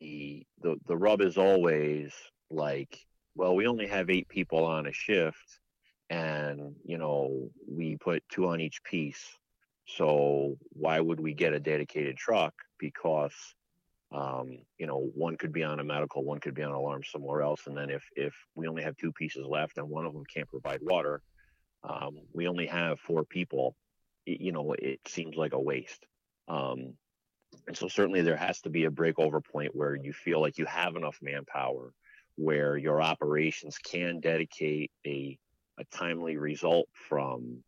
[0.00, 2.12] the the the rub is always
[2.50, 2.98] like,
[3.34, 5.60] well, we only have eight people on a shift
[6.10, 9.24] and you know we put two on each piece
[9.86, 13.34] so why would we get a dedicated truck because
[14.12, 17.42] um, you know one could be on a medical one could be on alarm somewhere
[17.42, 17.66] else.
[17.66, 20.48] And then if if we only have two pieces left and one of them can't
[20.48, 21.22] provide water
[21.82, 23.76] um, we only have four people
[24.24, 26.04] you know it seems like a waste.
[26.48, 26.94] Um,
[27.66, 30.66] and so certainly there has to be a breakover point where you feel like you
[30.66, 31.92] have enough manpower
[32.36, 35.38] where your operations can dedicate a
[35.78, 37.62] a timely result from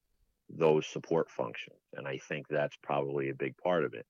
[0.49, 1.77] those support functions.
[1.95, 4.07] And i think that's probably a big part of it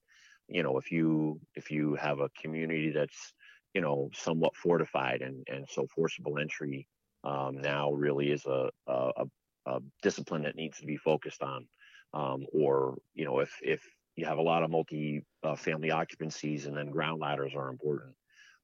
[0.49, 3.33] you know if you if you have a community that's
[3.75, 6.87] you know somewhat fortified and and so forcible entry
[7.25, 9.25] um, now really is a, a,
[9.67, 11.67] a discipline that needs to be focused on
[12.15, 13.83] um, or you know if if
[14.17, 18.15] you have a lot of multi uh, family occupancies and then ground ladders are important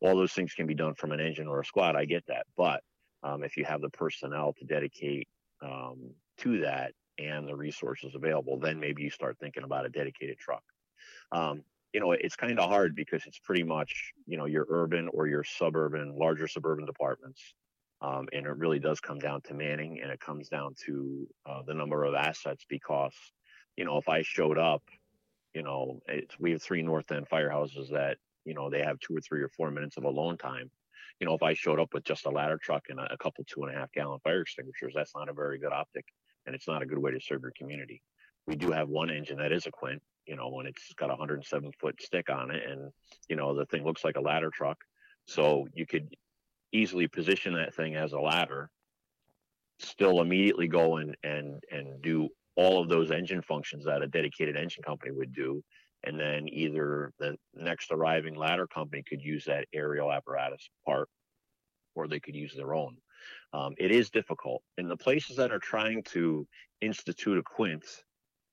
[0.01, 2.47] all those things can be done from an engine or a squad i get that
[2.57, 2.81] but
[3.23, 5.27] um, if you have the personnel to dedicate
[5.63, 10.39] um, to that and the resources available, then maybe you start thinking about a dedicated
[10.39, 10.63] truck.
[11.33, 11.63] Um,
[11.95, 15.27] you know, it's kind of hard because it's pretty much, you know, your urban or
[15.27, 17.55] your suburban, larger suburban departments.
[18.03, 21.63] Um, and it really does come down to manning and it comes down to uh,
[21.67, 23.15] the number of assets because,
[23.77, 24.83] you know, if I showed up,
[25.55, 26.03] you know,
[26.39, 29.49] we have three North End firehouses that, you know, they have two or three or
[29.49, 30.71] four minutes of alone time
[31.21, 33.45] you know, if I showed up with just a ladder truck and a, a couple
[33.45, 36.07] two and a half gallon fire extinguishers, that's not a very good optic
[36.47, 38.03] and it's not a good way to serve your community.
[38.47, 41.15] We do have one engine that is a Quint, you know, and it's got a
[41.15, 42.91] 107 foot stick on it, and
[43.29, 44.79] you know the thing looks like a ladder truck,
[45.27, 46.15] so you could
[46.73, 48.71] easily position that thing as a ladder,
[49.79, 54.57] still immediately go and and and do all of those engine functions that a dedicated
[54.57, 55.63] engine company would do,
[56.05, 61.09] and then either the next arriving ladder company could use that aerial apparatus part
[61.95, 62.97] or they could use their own.
[63.53, 64.63] Um, it is difficult.
[64.79, 66.47] In the places that are trying to
[66.81, 67.85] institute a quint,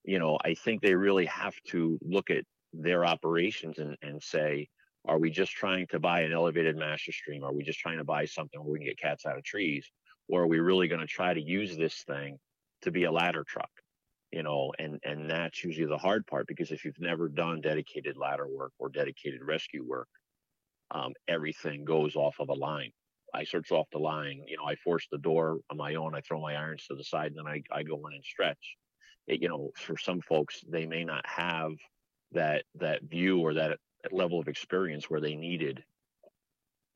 [0.03, 4.67] you know, I think they really have to look at their operations and, and say,
[5.05, 7.43] are we just trying to buy an elevated master stream?
[7.43, 9.89] Are we just trying to buy something where we can get cats out of trees?
[10.27, 12.37] Or are we really going to try to use this thing
[12.83, 13.71] to be a ladder truck?
[14.31, 18.17] you know and and that's usually the hard part because if you've never done dedicated
[18.17, 20.07] ladder work or dedicated rescue work
[20.91, 22.91] um, everything goes off of a line
[23.33, 26.21] i search off the line you know i force the door on my own i
[26.21, 28.77] throw my irons to the side and then i, I go in and stretch
[29.27, 31.73] you know for some folks they may not have
[32.31, 33.77] that that view or that
[34.12, 35.84] level of experience where they needed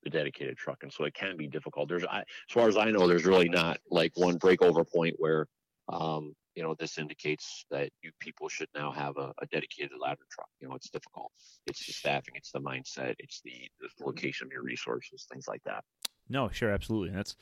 [0.03, 2.91] the dedicated truck and so it can be difficult there's I, as far as i
[2.91, 5.47] know there's really not like one breakover point where
[5.87, 10.23] um, you know, this indicates that you people should now have a, a, dedicated ladder
[10.31, 10.47] truck.
[10.61, 11.31] You know, it's difficult.
[11.67, 15.61] It's the staffing, it's the mindset, it's the, the location of your resources, things like
[15.65, 15.83] that.
[16.29, 17.35] No, sure, absolutely, and that's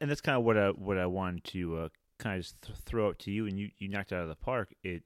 [0.00, 3.08] and that's kind of what I what I wanted to uh, kind of th- throw
[3.08, 4.74] out to you, and you you knocked out of the park.
[4.82, 5.02] It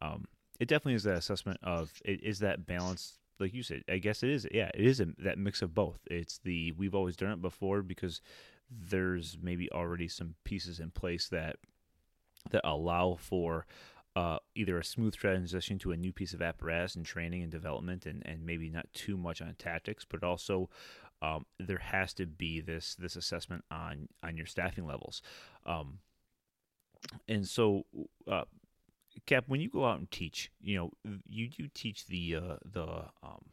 [0.00, 0.26] um,
[0.60, 4.22] it definitely is that assessment of it is that balance like you said, I guess
[4.22, 4.46] it is.
[4.52, 5.98] Yeah, it is a, that mix of both.
[6.10, 8.20] It's the we've always done it before because
[8.70, 11.56] there's maybe already some pieces in place that
[12.50, 13.66] that allow for
[14.16, 18.06] uh, either a smooth transition to a new piece of apparatus and training and development,
[18.06, 20.68] and, and maybe not too much on tactics, but also
[21.20, 25.22] um, there has to be this this assessment on on your staffing levels.
[25.66, 25.98] Um,
[27.28, 27.84] And so,
[28.30, 28.44] uh,
[29.26, 30.90] Cap, when you go out and teach, you know,
[31.28, 32.86] you do teach the uh, the
[33.22, 33.44] um,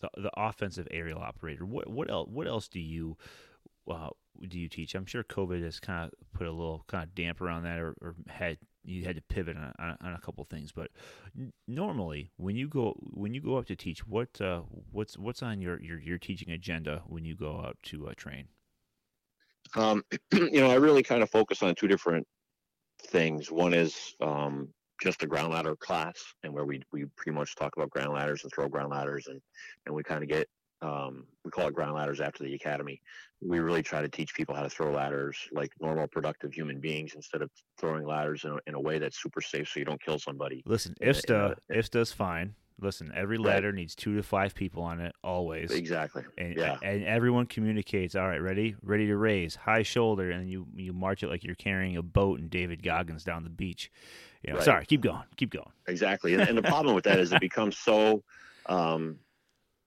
[0.00, 1.64] the the offensive aerial operator.
[1.64, 3.16] What what else what else do you
[3.90, 4.10] uh,
[4.48, 4.94] do you teach?
[4.94, 7.94] I'm sure COVID has kind of put a little kind of damper on that, or,
[8.00, 10.72] or had you had to pivot on, on, on a couple things.
[10.72, 10.90] But
[11.66, 15.60] normally, when you go when you go up to teach, what uh, what's what's on
[15.60, 18.48] your, your your teaching agenda when you go out to uh, train?
[19.76, 22.26] Um, you know, I really kind of focus on two different
[23.02, 23.50] things.
[23.50, 24.68] One is um,
[25.02, 28.42] just a ground ladder class, and where we we pretty much talk about ground ladders
[28.42, 29.40] and throw ground ladders, and
[29.86, 30.48] and we kind of get
[30.82, 33.00] um, we call it ground ladders after the academy.
[33.40, 37.14] We really try to teach people how to throw ladders like normal, productive human beings
[37.14, 40.02] instead of throwing ladders in a, in a way that's super safe so you don't
[40.02, 40.62] kill somebody.
[40.66, 42.54] Listen, IFSTA, IFSTA's fine.
[42.80, 43.76] Listen, every ladder right.
[43.76, 45.70] needs two to five people on it always.
[45.70, 46.24] Exactly.
[46.36, 46.76] And, yeah.
[46.82, 48.16] and everyone communicates.
[48.16, 51.54] All right, ready, ready to raise, high shoulder, and you you march it like you're
[51.54, 53.92] carrying a boat and David Goggins down the beach.
[54.42, 54.64] You know, right.
[54.64, 55.70] sorry, keep going, keep going.
[55.86, 56.34] Exactly.
[56.34, 58.24] And, and the problem with that is it becomes so
[58.66, 59.18] um,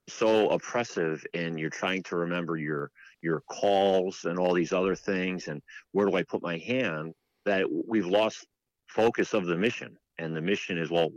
[0.09, 5.47] so oppressive and you're trying to remember your your calls and all these other things
[5.47, 7.13] and where do I put my hand
[7.45, 8.45] that we've lost
[8.87, 11.09] focus of the mission and the mission is well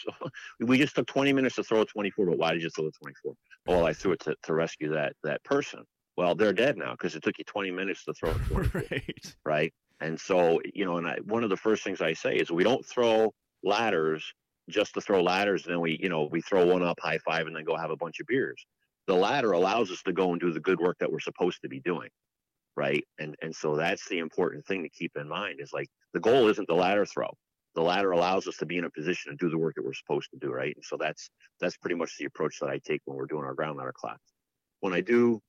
[0.60, 2.92] we just took 20 minutes to throw a 24 but why did you throw a
[2.92, 3.34] 24
[3.66, 5.84] well I threw it to, to rescue that that person.
[6.16, 9.36] Well they're dead now because it took you 20 minutes to throw a 24 right.
[9.44, 9.74] right?
[10.00, 12.64] And so you know and I, one of the first things I say is we
[12.64, 13.32] don't throw
[13.62, 14.24] ladders
[14.68, 17.46] just to throw ladders and then we you know we throw one up high five
[17.46, 18.64] and then go have a bunch of beers.
[19.06, 21.68] The ladder allows us to go and do the good work that we're supposed to
[21.68, 22.08] be doing
[22.76, 23.04] right?
[23.18, 26.48] And and so that's the important thing to keep in mind is like the goal
[26.48, 27.30] isn't the ladder throw
[27.76, 29.92] the ladder allows us to be in a position to do the work that we're
[29.92, 30.74] supposed to do right?
[30.74, 33.54] And so that's that's pretty much the approach that i take when we're doing our
[33.54, 34.18] ground ladder class.
[34.80, 35.40] When i do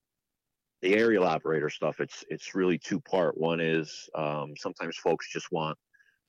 [0.84, 3.36] the aerial operator stuff it's it's really two part.
[3.38, 5.78] One is um, sometimes folks just want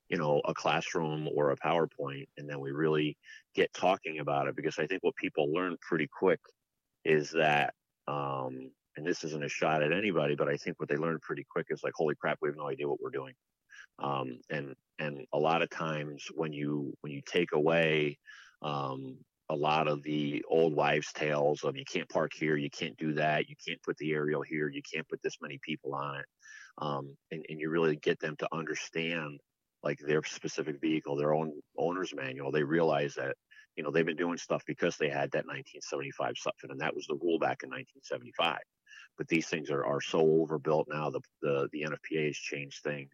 [0.09, 3.17] you know a classroom or a powerpoint and then we really
[3.55, 6.41] get talking about it because i think what people learn pretty quick
[7.05, 7.75] is that
[8.07, 11.45] um, and this isn't a shot at anybody but i think what they learn pretty
[11.51, 13.35] quick is like holy crap we have no idea what we're doing
[13.99, 18.19] um, and and a lot of times when you when you take away
[18.63, 19.17] um,
[19.51, 23.15] a lot of the old wives tales of you can't park here you can't do
[23.15, 26.27] that you can't put the aerial here you can't put this many people on it
[26.81, 29.41] um, and, and you really get them to understand
[29.83, 33.37] like their specific vehicle, their own owner's manual, they realize that,
[33.77, 37.07] you know, they've been doing stuff because they had that 1975 Sutphen, and that was
[37.07, 38.59] the rule back in 1975.
[39.17, 41.11] But these things are, are so overbuilt now.
[41.11, 43.11] The, the, the NFPA has changed things.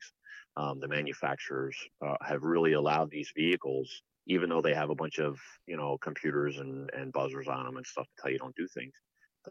[0.57, 5.19] Um, the manufacturers uh, have really allowed these vehicles, even though they have a bunch
[5.19, 8.55] of, you know, computers and, and buzzers on them and stuff to tell you don't
[8.55, 8.93] do things,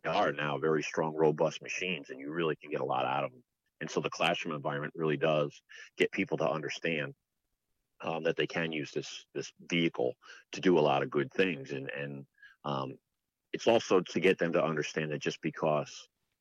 [0.03, 3.25] they are now very strong, robust machines, and you really can get a lot out
[3.25, 3.43] of them.
[3.81, 5.61] And so the classroom environment really does
[5.97, 7.13] get people to understand
[8.01, 10.13] um, that they can use this this vehicle
[10.53, 11.71] to do a lot of good things.
[11.71, 12.25] And and
[12.65, 12.97] um,
[13.51, 15.91] it's also to get them to understand that just because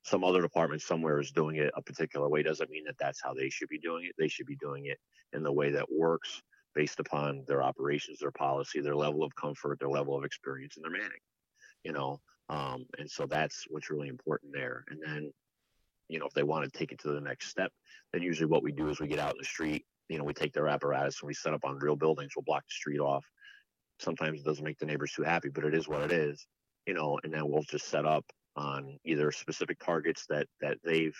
[0.03, 3.35] some other department somewhere is doing it a particular way doesn't mean that that's how
[3.35, 4.15] they should be doing it.
[4.19, 4.99] They should be doing it
[5.33, 6.43] in the way that works
[6.75, 10.85] based upon their operations, their policy, their level of comfort, their level of experience, and
[10.85, 11.21] their manning.
[11.85, 14.85] You know, um, and so that's what's really important there.
[14.88, 15.33] And then
[16.09, 17.73] you know, if they want to take it to the next step,
[18.12, 20.35] then usually what we do is we get out in the street, you know, we
[20.35, 22.33] take their apparatus and we set up on real buildings.
[22.37, 23.25] We'll block the street off.
[23.99, 26.47] Sometimes it doesn't make the neighbors too happy, but it is what it is,
[26.87, 28.25] you know, and then we'll just set up
[28.57, 31.17] on either specific targets that, that they've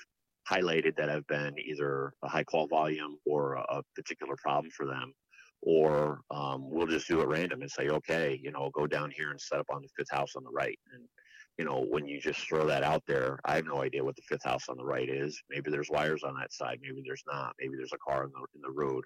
[0.51, 5.13] highlighted that have been either a high call volume or a, particular problem for them
[5.63, 9.31] or um, we'll just do it random and say, okay, you know, go down here
[9.31, 10.79] and set up on the fifth house on the right.
[10.93, 11.05] And
[11.59, 14.23] you know, when you just throw that out there, I have no idea what the
[14.23, 15.41] fifth house on the right is.
[15.51, 16.79] Maybe there's wires on that side.
[16.83, 17.55] Maybe there's not.
[17.61, 19.05] Maybe there's a car in the, in the road,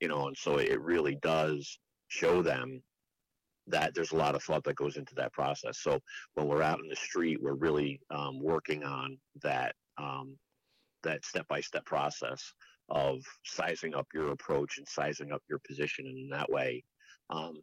[0.00, 2.82] you know, and so it really does show them
[3.68, 5.78] that there's a lot of thought that goes into that process.
[5.80, 5.98] So
[6.34, 10.36] when we're out in the street, we're really um, working on that um,
[11.02, 12.52] that step by step process
[12.88, 16.84] of sizing up your approach and sizing up your position, and in that way,
[17.30, 17.54] um,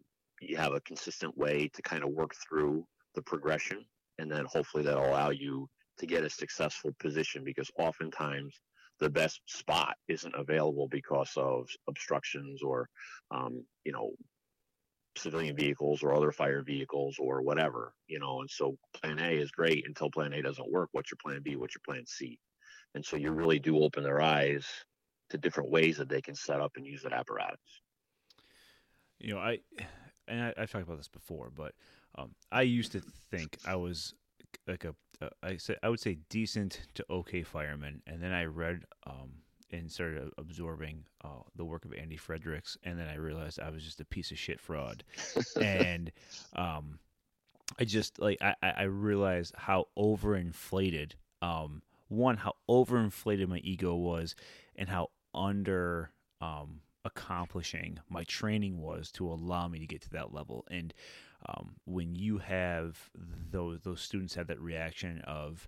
[0.42, 2.86] you have a consistent way to kind of work through
[3.16, 3.86] the progression
[4.20, 5.68] and then hopefully that'll allow you
[6.00, 8.60] to get a successful position because oftentimes
[9.00, 12.88] the best spot isn't available because of obstructions or
[13.32, 14.12] um, you know
[15.16, 19.52] civilian vehicles or other fire vehicles or whatever you know and so plan a is
[19.52, 20.90] great until plan a doesn't work.
[20.92, 21.56] What's your plan b?
[21.56, 22.40] What's your plan c?
[22.96, 24.66] And so you really do open their eyes
[25.30, 27.60] to different ways that they can set up and use that apparatus.
[29.20, 29.60] You know i
[30.28, 31.74] and I, have talked about this before but
[32.16, 33.02] um, I used to
[33.32, 34.14] think I was
[34.68, 34.96] like a,
[35.42, 39.32] I said I would say decent to okay fireman, and then I read um,
[39.74, 43.84] and started absorbing uh, the work of Andy Fredericks, and then I realized I was
[43.84, 45.04] just a piece of shit fraud,
[45.60, 46.12] and
[46.56, 47.00] um,
[47.80, 54.36] I just like I I realized how overinflated um one how overinflated my ego was,
[54.76, 60.34] and how under um accomplishing my training was to allow me to get to that
[60.34, 60.66] level.
[60.72, 60.94] And
[61.50, 63.10] um, when you have
[63.52, 65.68] those those students have that reaction of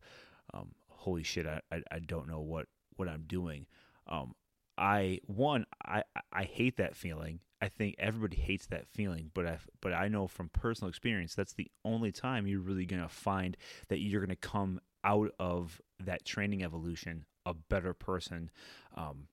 [0.53, 3.65] um, holy shit I, I, I don't know what what I'm doing
[4.07, 4.33] um,
[4.77, 7.39] I one I I hate that feeling.
[7.61, 11.53] I think everybody hates that feeling but I but I know from personal experience that's
[11.53, 13.55] the only time you're really gonna find
[13.87, 18.49] that you're gonna come out of that training evolution a better person.
[18.95, 19.27] Um,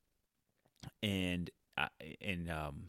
[1.02, 1.50] and
[2.20, 2.84] and um,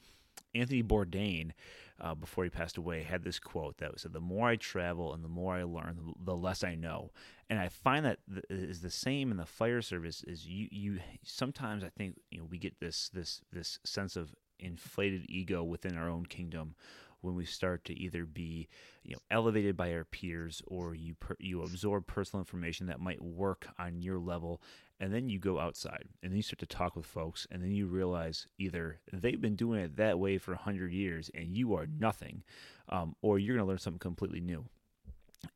[0.53, 1.51] Anthony Bourdain,
[1.99, 5.23] uh, before he passed away, had this quote that said, "The more I travel and
[5.23, 7.11] the more I learn, the less I know."
[7.49, 8.19] And I find that
[8.49, 10.23] is the same in the fire service.
[10.23, 14.33] Is you you sometimes I think you know we get this this this sense of
[14.59, 16.75] inflated ego within our own kingdom
[17.23, 18.67] when we start to either be
[19.03, 23.21] you know elevated by our peers or you per, you absorb personal information that might
[23.21, 24.61] work on your level
[24.99, 27.71] and then you go outside and then you start to talk with folks and then
[27.71, 31.87] you realize either they've been doing it that way for 100 years and you are
[31.87, 32.43] nothing
[32.89, 34.65] um, or you're going to learn something completely new.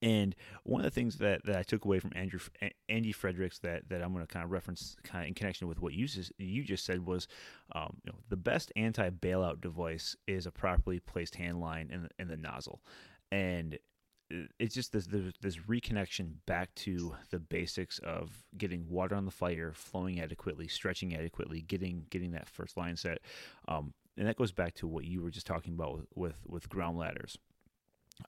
[0.02, 2.40] And one of the things that, that I took away from Andrew
[2.90, 5.82] Andy Fredericks that, that I'm going to kind of reference kind of in connection with
[5.82, 7.28] what you just, you just said was,
[7.74, 12.10] um, you know, the best anti bailout device is a properly placed hand line in
[12.20, 12.82] in the nozzle,
[13.32, 13.78] and
[14.30, 19.32] it's just this, this, this reconnection back to the basics of getting water on the
[19.32, 23.20] fire, flowing adequately, stretching adequately, getting getting that first line set,
[23.68, 26.70] um, and that goes back to what you were just talking about with with, with
[26.70, 27.38] ground ladders.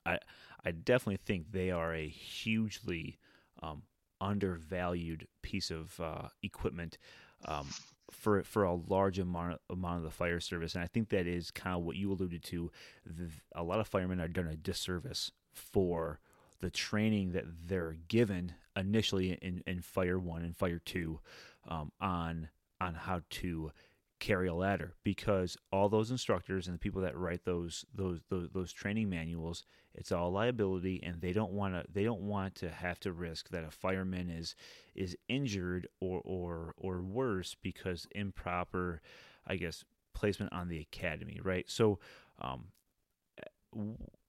[0.05, 0.19] I
[0.63, 3.17] I definitely think they are a hugely
[3.61, 3.83] um,
[4.21, 6.97] undervalued piece of uh, equipment.
[7.45, 7.67] Um,
[8.11, 11.51] for for a large amount amount of the fire service, and I think that is
[11.51, 12.71] kind of what you alluded to.
[13.05, 16.19] The, a lot of firemen are done a disservice for
[16.61, 21.19] the training that they're given initially in, in Fire One and Fire Two
[21.67, 22.49] um, on
[22.81, 23.71] on how to
[24.19, 24.95] carry a ladder.
[25.03, 29.65] Because all those instructors and the people that write those those those, those training manuals
[29.95, 33.49] it's all liability and they don't want to they don't want to have to risk
[33.49, 34.55] that a fireman is
[34.93, 39.01] is injured or or or worse because improper
[39.47, 39.83] i guess
[40.13, 41.69] placement on the academy right?
[41.69, 41.99] So
[42.39, 42.65] um,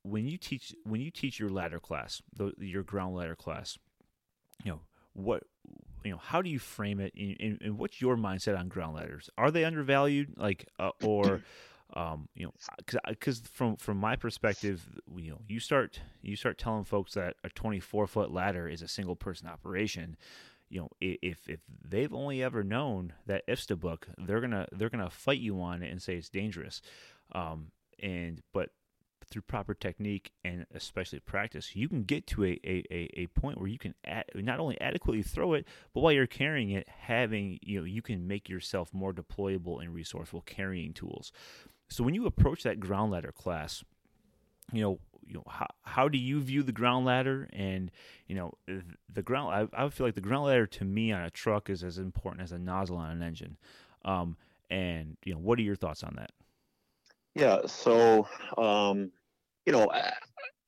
[0.03, 3.79] when you teach when you teach your ladder class, the, your ground ladder class,
[4.65, 4.81] you know
[5.13, 5.45] what
[6.05, 7.13] you know how do you frame it?
[7.17, 9.31] And, and what's your mindset on ground ladders?
[9.37, 10.35] Are they undervalued?
[10.37, 11.43] Like uh, or
[11.95, 14.87] um, you know because because from from my perspective
[15.17, 18.89] you know you start you start telling folks that a 24 foot ladder is a
[18.89, 20.17] single person operation
[20.69, 25.11] you know if if they've only ever known that IFSTA book they're gonna they're gonna
[25.11, 26.81] fight you on it and say it's dangerous.
[27.33, 27.73] Um,
[28.03, 28.71] and but
[29.31, 33.69] through proper technique and especially practice, you can get to a, a, a point where
[33.69, 33.95] you can
[34.35, 38.27] not only adequately throw it, but while you're carrying it, having you know you can
[38.27, 41.33] make yourself more deployable and resourceful carrying tools.
[41.89, 43.85] So when you approach that ground ladder class,
[44.73, 47.49] you know you know how, how do you view the ground ladder?
[47.53, 47.91] And
[48.27, 48.55] you know
[49.13, 51.85] the ground I, I feel like the ground ladder to me on a truck is
[51.85, 53.57] as important as a nozzle on an engine.
[54.05, 54.37] Um,
[54.71, 56.33] and you know what are your thoughts on that?
[57.35, 58.27] Yeah so
[58.59, 59.13] um,
[59.67, 59.89] you know,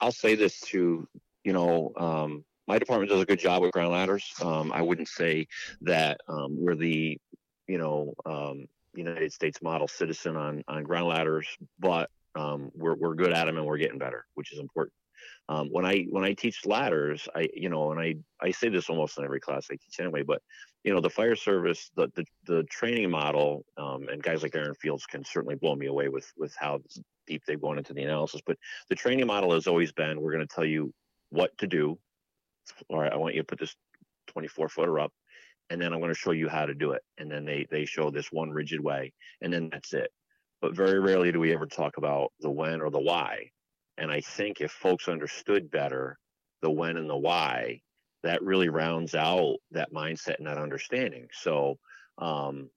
[0.01, 1.07] I'll say this to,
[1.45, 4.32] you know, um, my department does a good job with ground ladders.
[4.40, 5.47] Um, I wouldn't say
[5.82, 7.18] that um, we're the,
[7.66, 11.47] you know, um, United States model citizen on on ground ladders,
[11.78, 14.93] but um, we're we're good at them and we're getting better, which is important.
[15.49, 18.88] Um, when I when I teach ladders, I you know, and I I say this
[18.88, 20.43] almost in every class I teach anyway, but
[20.84, 24.74] you know, the fire service, the the, the training model, um, and guys like Aaron
[24.74, 26.80] Fields can certainly blow me away with with how
[27.33, 28.43] deep they've gone into the analysis.
[28.45, 28.59] But
[28.89, 30.93] the training model has always been: we're going to tell you
[31.30, 31.99] what to do.
[32.89, 33.74] All right, I want you to put this
[34.28, 35.12] 24 footer up,
[35.70, 37.03] and then I'm going to show you how to do it.
[37.18, 40.11] And then they they show this one rigid way, and then that's it.
[40.61, 43.51] But very rarely do we ever talk about the when or the why.
[43.99, 46.18] And I think if folks understood better
[46.62, 47.80] the when and the why,
[48.22, 51.26] that really rounds out that mindset and that understanding.
[51.33, 51.78] So,
[52.18, 52.70] um,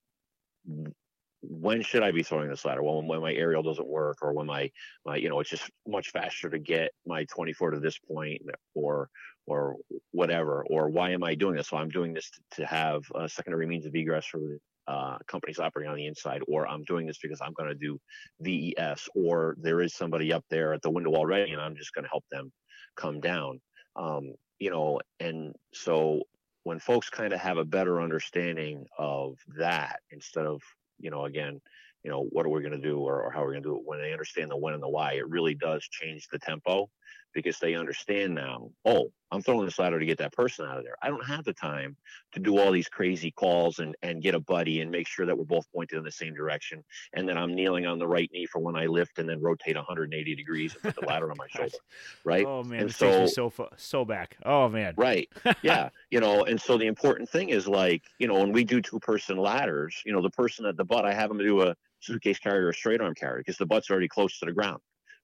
[1.50, 2.84] when should I be throwing this ladder?
[2.84, 4.72] Well, when my aerial doesn't work, or when my
[5.06, 8.42] my you know it's just much faster to get my 24 to this point,
[8.74, 9.10] or
[9.48, 9.76] or
[10.12, 11.70] whatever, or why am I doing this?
[11.70, 15.18] So I'm doing this to, to have a secondary means of egress for the uh,
[15.28, 18.00] companies operating on the inside, or I'm doing this because I'm going to do
[18.42, 22.04] VES, or there is somebody up there at the window already, and I'm just going
[22.04, 22.52] to help them
[22.96, 23.60] come down.
[23.96, 26.22] Um, you know, and so
[26.64, 30.62] when folks kind of have a better understanding of that instead of
[31.00, 31.62] you know again
[32.04, 33.76] you know what are we going to do or, or how we're going to do
[33.76, 36.90] it when they understand the when and the why it really does change the tempo
[37.36, 40.84] because they understand now, oh, I'm throwing this ladder to get that person out of
[40.84, 40.96] there.
[41.02, 41.98] I don't have the time
[42.32, 45.38] to do all these crazy calls and, and get a buddy and make sure that
[45.38, 46.84] we're both pointed in the same direction.
[47.14, 49.76] And then I'm kneeling on the right knee for when I lift and then rotate
[49.76, 51.78] 180 degrees and put the ladder on my shoulder.
[52.24, 52.46] Right.
[52.46, 52.84] Oh, man.
[52.84, 54.38] And so, so, so back.
[54.46, 54.94] Oh, man.
[54.98, 55.30] Right.
[55.62, 55.90] Yeah.
[56.12, 59.00] you know, and so the important thing is like, you know, when we do two
[59.00, 62.38] person ladders, you know, the person at the butt, I have them do a suitcase
[62.38, 64.80] carrier or straight arm carry because the butt's already close to the ground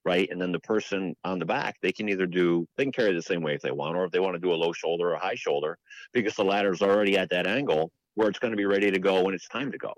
[0.06, 0.28] right?
[0.32, 3.22] And then the person on the back, they can either do, they can carry the
[3.22, 5.14] same way if they want, or if they want to do a low shoulder or
[5.14, 5.78] a high shoulder,
[6.14, 9.24] because the ladder's already at that angle where it's going to be ready to go
[9.24, 9.94] when it's time to go.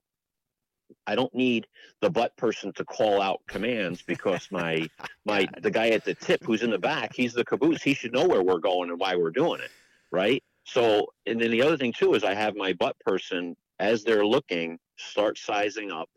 [1.07, 1.67] I don't need
[2.01, 4.87] the butt person to call out commands because my
[5.25, 7.81] my the guy at the tip who's in the back, he's the caboose.
[7.81, 9.71] He should know where we're going and why we're doing it,
[10.11, 10.43] right?
[10.65, 14.25] So, and then the other thing too is I have my butt person as they're
[14.25, 16.09] looking start sizing up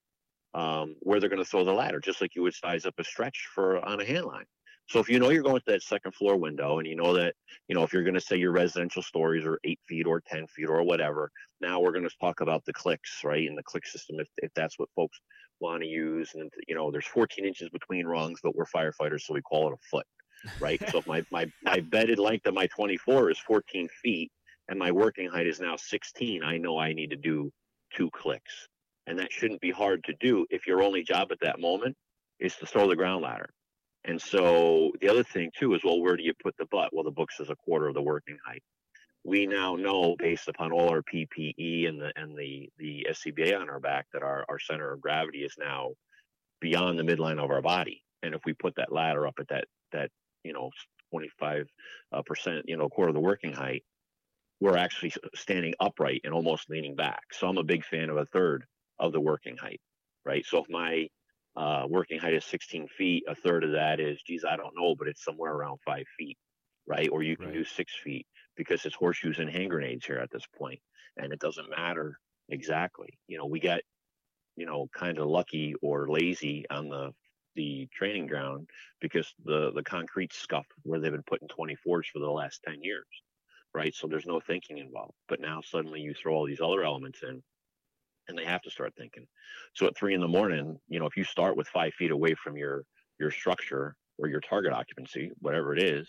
[0.56, 3.04] um, where they're going to throw the ladder, just like you would size up a
[3.04, 4.46] stretch for on a hand line.
[4.88, 7.34] So if you know you're going to that second floor window and you know that,
[7.68, 10.46] you know, if you're going to say your residential stories are eight feet or 10
[10.46, 11.30] feet or whatever,
[11.60, 13.48] now we're going to talk about the clicks, right?
[13.48, 15.20] And the click system, if, if that's what folks
[15.60, 16.30] want to use.
[16.34, 19.74] And, you know, there's 14 inches between rungs, but we're firefighters, so we call it
[19.74, 20.06] a foot,
[20.60, 20.80] right?
[20.90, 24.30] so if my, my, my bedded length of my 24 is 14 feet
[24.68, 27.52] and my working height is now 16, I know I need to do
[27.94, 28.68] two clicks
[29.06, 31.96] and that shouldn't be hard to do if your only job at that moment
[32.38, 33.48] is to throw the ground ladder.
[34.04, 36.90] And so the other thing too is, well, where do you put the butt?
[36.92, 38.62] Well, the book says a quarter of the working height.
[39.24, 43.68] We now know, based upon all our PPE and the and the the SCBA on
[43.68, 45.94] our back, that our our center of gravity is now
[46.60, 48.04] beyond the midline of our body.
[48.22, 50.10] And if we put that ladder up at that that
[50.44, 50.70] you know
[51.10, 51.66] 25
[52.12, 53.82] uh, percent, you know, quarter of the working height,
[54.60, 57.22] we're actually standing upright and almost leaning back.
[57.32, 58.64] So I'm a big fan of a third
[58.98, 59.80] of the working height,
[60.24, 60.44] right?
[60.46, 61.08] So if my
[61.56, 64.94] uh, working height is 16 feet, a third of that is, geez, I don't know,
[64.94, 66.36] but it's somewhere around five feet,
[66.86, 67.08] right?
[67.10, 67.54] Or you can right.
[67.54, 68.26] do six feet
[68.56, 70.80] because it's horseshoes and hand grenades here at this point,
[71.16, 72.18] and it doesn't matter
[72.48, 73.18] exactly.
[73.26, 73.82] You know, we get,
[74.56, 77.12] you know, kind of lucky or lazy on the
[77.56, 78.68] the training ground
[79.00, 83.06] because the the concrete scuff where they've been putting 24s for the last 10 years
[83.74, 87.20] right so there's no thinking involved but now suddenly you throw all these other elements
[87.22, 87.42] in
[88.28, 89.26] and they have to start thinking.
[89.74, 92.34] So at three in the morning, you know, if you start with five feet away
[92.34, 92.84] from your
[93.18, 96.08] your structure or your target occupancy, whatever it is,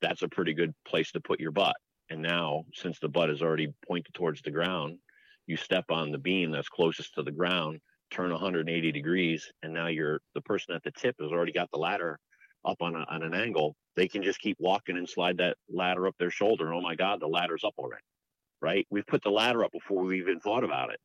[0.00, 1.76] that's a pretty good place to put your butt.
[2.08, 4.98] And now, since the butt is already pointed towards the ground,
[5.46, 7.80] you step on the beam that's closest to the ground,
[8.10, 11.78] turn 180 degrees, and now you're the person at the tip has already got the
[11.78, 12.18] ladder
[12.64, 13.74] up on, a, on an angle.
[13.96, 16.72] They can just keep walking and slide that ladder up their shoulder.
[16.72, 18.02] Oh my God, the ladder's up already,
[18.60, 18.86] right?
[18.90, 21.00] We've put the ladder up before we even thought about it.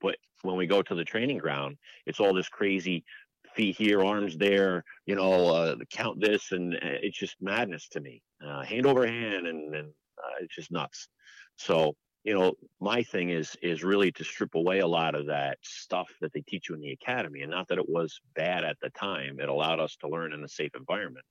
[0.00, 1.76] But when we go to the training ground,
[2.06, 3.04] it's all this crazy
[3.54, 8.00] feet here, arms there, you know, uh, count this, and uh, it's just madness to
[8.00, 8.22] me.
[8.44, 11.08] Uh, hand over hand, and, and uh, it's just nuts.
[11.56, 15.58] So, you know, my thing is is really to strip away a lot of that
[15.62, 18.76] stuff that they teach you in the academy, and not that it was bad at
[18.80, 19.40] the time.
[19.40, 21.24] It allowed us to learn in a safe environment,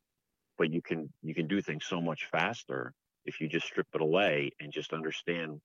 [0.57, 2.93] but you can you can do things so much faster
[3.25, 5.59] if you just strip it away and just understand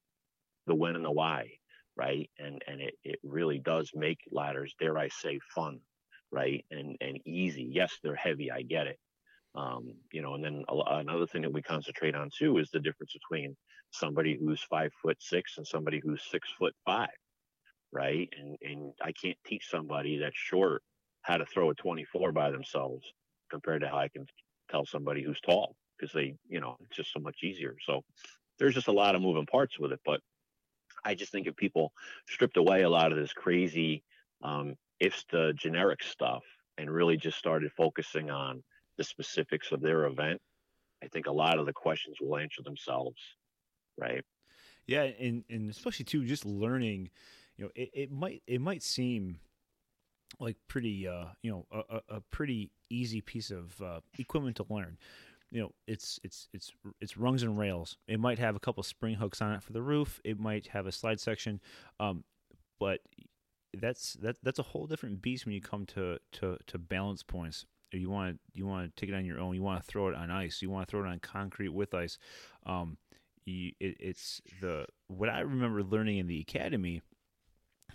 [0.66, 1.50] the when and the why
[1.96, 2.30] right?
[2.38, 5.80] And and it, it really does make ladders, dare I say, fun,
[6.30, 6.64] right?
[6.70, 7.68] And and easy.
[7.70, 8.50] Yes, they're heavy.
[8.50, 8.98] I get it.
[9.54, 12.80] Um, you know, and then a, another thing that we concentrate on too is the
[12.80, 13.56] difference between
[13.90, 17.08] somebody who's five foot six and somebody who's six foot five,
[17.92, 18.28] right?
[18.38, 20.82] And and I can't teach somebody that's short
[21.22, 23.12] how to throw a 24 by themselves
[23.50, 24.26] compared to how I can
[24.70, 27.76] tell somebody who's tall because they, you know, it's just so much easier.
[27.84, 28.02] So
[28.58, 30.20] there's just a lot of moving parts with it, but
[31.04, 31.92] I just think if people
[32.28, 34.02] stripped away a lot of this crazy
[34.42, 34.76] um,
[35.30, 36.42] to generic stuff
[36.78, 38.62] and really just started focusing on
[38.96, 40.40] the specifics of their event,
[41.02, 43.18] I think a lot of the questions will answer themselves,
[43.98, 44.24] right?
[44.86, 47.10] Yeah, and and especially too, just learning,
[47.56, 49.38] you know, it, it might it might seem
[50.38, 54.96] like pretty uh you know a, a pretty easy piece of uh, equipment to learn
[55.50, 57.96] you know it's it's it's it's rungs and rails.
[58.06, 60.20] It might have a couple spring hooks on it for the roof.
[60.24, 61.60] It might have a slide section,
[61.98, 62.24] um,
[62.78, 63.00] but
[63.78, 67.64] that's that that's a whole different beast when you come to to to balance points.
[67.92, 69.54] You want you want to take it on your own.
[69.54, 70.62] You want to throw it on ice.
[70.62, 72.18] You want to throw it on concrete with ice.
[72.64, 72.98] Um,
[73.46, 77.02] you, it, it's the what I remember learning in the academy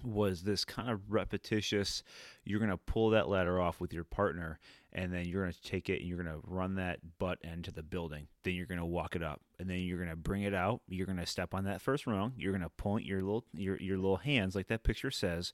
[0.04, 2.04] was this kind of repetitious.
[2.44, 4.60] You're going to pull that ladder off with your partner,
[4.94, 7.66] and then you're going to take it and you're going to run that butt end
[7.66, 8.28] to the building.
[8.44, 10.82] Then you're going to walk it up, and then you're going to bring it out.
[10.88, 12.34] You're going to step on that first rung.
[12.38, 15.54] You're going to point your little your your little hands like that picture says,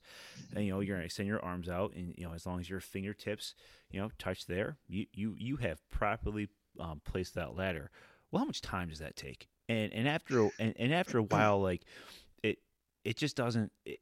[0.54, 2.60] and you know you're going to extend your arms out, and you know as long
[2.60, 3.54] as your fingertips
[3.90, 7.90] you know touch there, you you you have properly um, placed that ladder.
[8.30, 9.48] Well, how much time does that take?
[9.68, 11.82] And and after and, and after a while, like
[12.42, 12.58] it
[13.04, 13.72] it just doesn't.
[13.84, 14.00] It,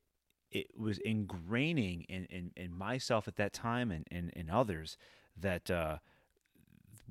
[0.50, 4.96] it was ingraining in, in, in myself at that time and, and, and others
[5.36, 5.98] that uh,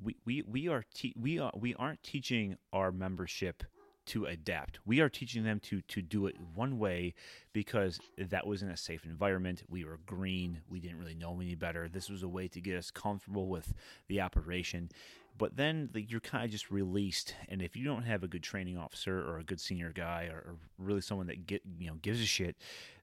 [0.02, 3.64] we, we, we are te- we are we aren't teaching our membership
[4.06, 4.80] to adapt.
[4.86, 7.14] We are teaching them to to do it one way
[7.52, 9.62] because that was in a safe environment.
[9.68, 10.60] We were green.
[10.68, 11.88] We didn't really know any better.
[11.88, 13.72] This was a way to get us comfortable with
[14.08, 14.90] the operation.
[15.36, 18.42] But then like, you're kind of just released, and if you don't have a good
[18.42, 21.96] training officer or a good senior guy or, or really someone that get you know
[22.02, 22.56] gives a shit,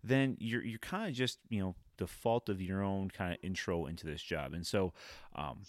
[0.03, 3.39] then you're you're kind of just you know the fault of your own kind of
[3.41, 4.53] intro into this job.
[4.53, 4.93] And so,
[5.35, 5.61] um,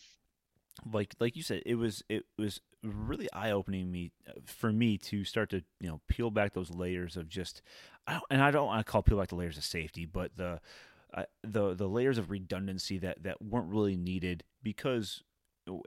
[0.93, 4.13] like like you said, it was it was really eye opening me
[4.45, 7.63] for me to start to you know peel back those layers of just,
[8.07, 10.61] I and I don't want to call peel back the layers of safety, but the
[11.15, 15.23] uh, the the layers of redundancy that that weren't really needed because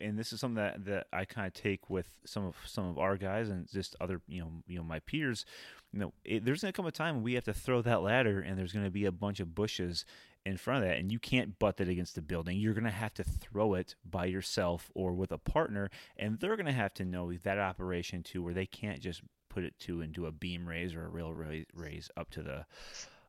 [0.02, 2.98] and this is something that, that I kind of take with some of some of
[2.98, 5.46] our guys and just other you know you know my peers.
[5.94, 8.58] You know, it, there's gonna come a time we have to throw that ladder, and
[8.58, 10.06] there's gonna be a bunch of bushes
[10.46, 12.58] in front of that, and you can't butt that against the building.
[12.58, 16.72] You're gonna have to throw it by yourself or with a partner, and they're gonna
[16.72, 20.26] have to know that operation too, where they can't just put it to and do
[20.26, 21.36] a beam raise or a rail
[21.74, 22.66] raise up to the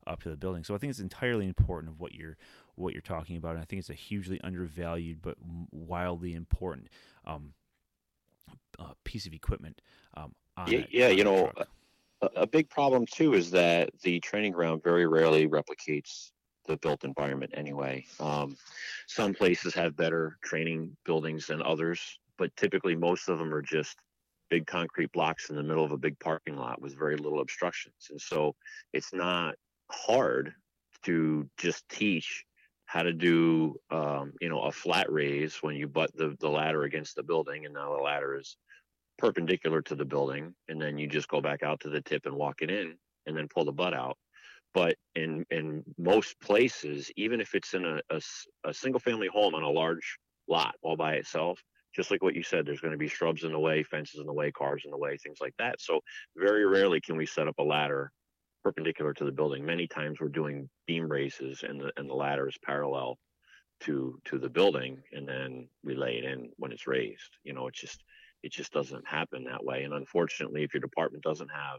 [0.06, 0.64] up to the building.
[0.64, 2.36] So I think it's entirely important of what you're
[2.74, 3.52] what you're talking about.
[3.52, 5.36] And I think it's a hugely undervalued but
[5.70, 6.88] wildly important
[7.26, 7.52] um,
[8.78, 9.80] uh, piece of equipment.
[10.14, 10.34] Um,
[10.66, 11.50] yeah, yeah you know,
[12.20, 16.30] a, a, big problem too is that the training ground very rarely replicates
[16.66, 18.04] the built environment anyway.
[18.20, 18.56] Um,
[19.06, 23.98] some places have better training buildings than others, but typically most of them are just
[24.50, 28.08] big concrete blocks in the middle of a big parking lot with very little obstructions.
[28.10, 28.54] And so
[28.92, 29.54] it's not
[29.90, 30.54] hard
[31.04, 32.44] to just teach
[32.92, 36.82] how to do um, you know a flat raise when you butt the, the ladder
[36.82, 38.58] against the building and now the ladder is
[39.16, 42.34] perpendicular to the building and then you just go back out to the tip and
[42.34, 44.18] walk it in and then pull the butt out.
[44.74, 48.20] But in in most places even if it's in a, a,
[48.64, 51.58] a single family home on a large lot all by itself
[51.96, 54.26] just like what you said there's going to be shrubs in the way fences in
[54.26, 55.80] the way cars in the way things like that.
[55.80, 56.00] So
[56.36, 58.12] very rarely can we set up a ladder
[58.62, 59.64] perpendicular to the building.
[59.64, 63.18] Many times we're doing beam raises and the and the ladder is parallel
[63.80, 67.38] to to the building and then we lay it in when it's raised.
[67.44, 68.02] You know, it just
[68.42, 69.84] it just doesn't happen that way.
[69.84, 71.78] And unfortunately, if your department doesn't have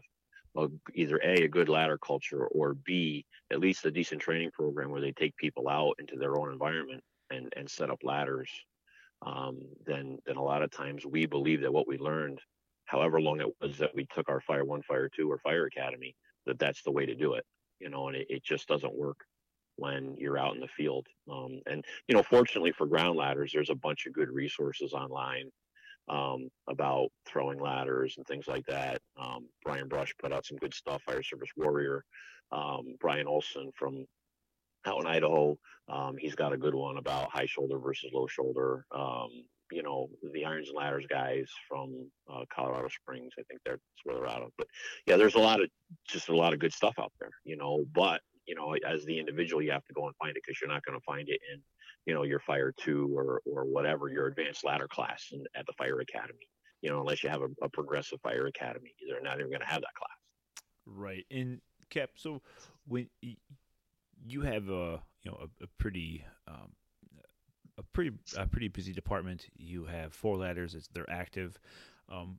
[0.56, 4.90] a, either a a good ladder culture or b at least a decent training program
[4.90, 8.50] where they take people out into their own environment and and set up ladders,
[9.22, 12.38] um, then then a lot of times we believe that what we learned,
[12.84, 16.14] however long it was that we took our fire one, fire two, or fire academy,
[16.46, 17.44] that that's the way to do it
[17.80, 19.18] you know and it, it just doesn't work
[19.76, 21.06] when you're out in the field.
[21.30, 25.50] Um, and you know fortunately for ground ladders there's a bunch of good resources online
[26.08, 29.00] um, about throwing ladders and things like that.
[29.20, 32.04] Um, brian brush put out some good stuff fire service warrior.
[32.52, 34.04] Um, brian olson from
[34.86, 35.56] out in idaho
[35.88, 38.86] um, he's got a good one about high shoulder versus low shoulder.
[38.94, 39.28] Um,
[39.70, 41.92] you know the irons and ladders guys from
[42.32, 44.66] uh, colorado springs i think that's where they're out of but
[45.06, 45.68] yeah there's a lot of
[46.06, 49.18] just a lot of good stuff out there you know but you know as the
[49.18, 51.40] individual you have to go and find it because you're not going to find it
[51.52, 51.60] in
[52.06, 55.72] you know your fire two or or whatever your advanced ladder class in, at the
[55.78, 56.48] fire academy
[56.82, 59.66] you know unless you have a, a progressive fire academy they're not even going to
[59.66, 60.10] have that class.
[60.86, 61.60] Right and
[61.90, 62.42] cap so
[62.86, 63.08] when
[64.26, 66.72] you have a you know a, a pretty um,
[67.94, 69.46] pretty a pretty busy department.
[69.56, 71.58] You have four ladders; it's, they're active.
[72.10, 72.38] Um,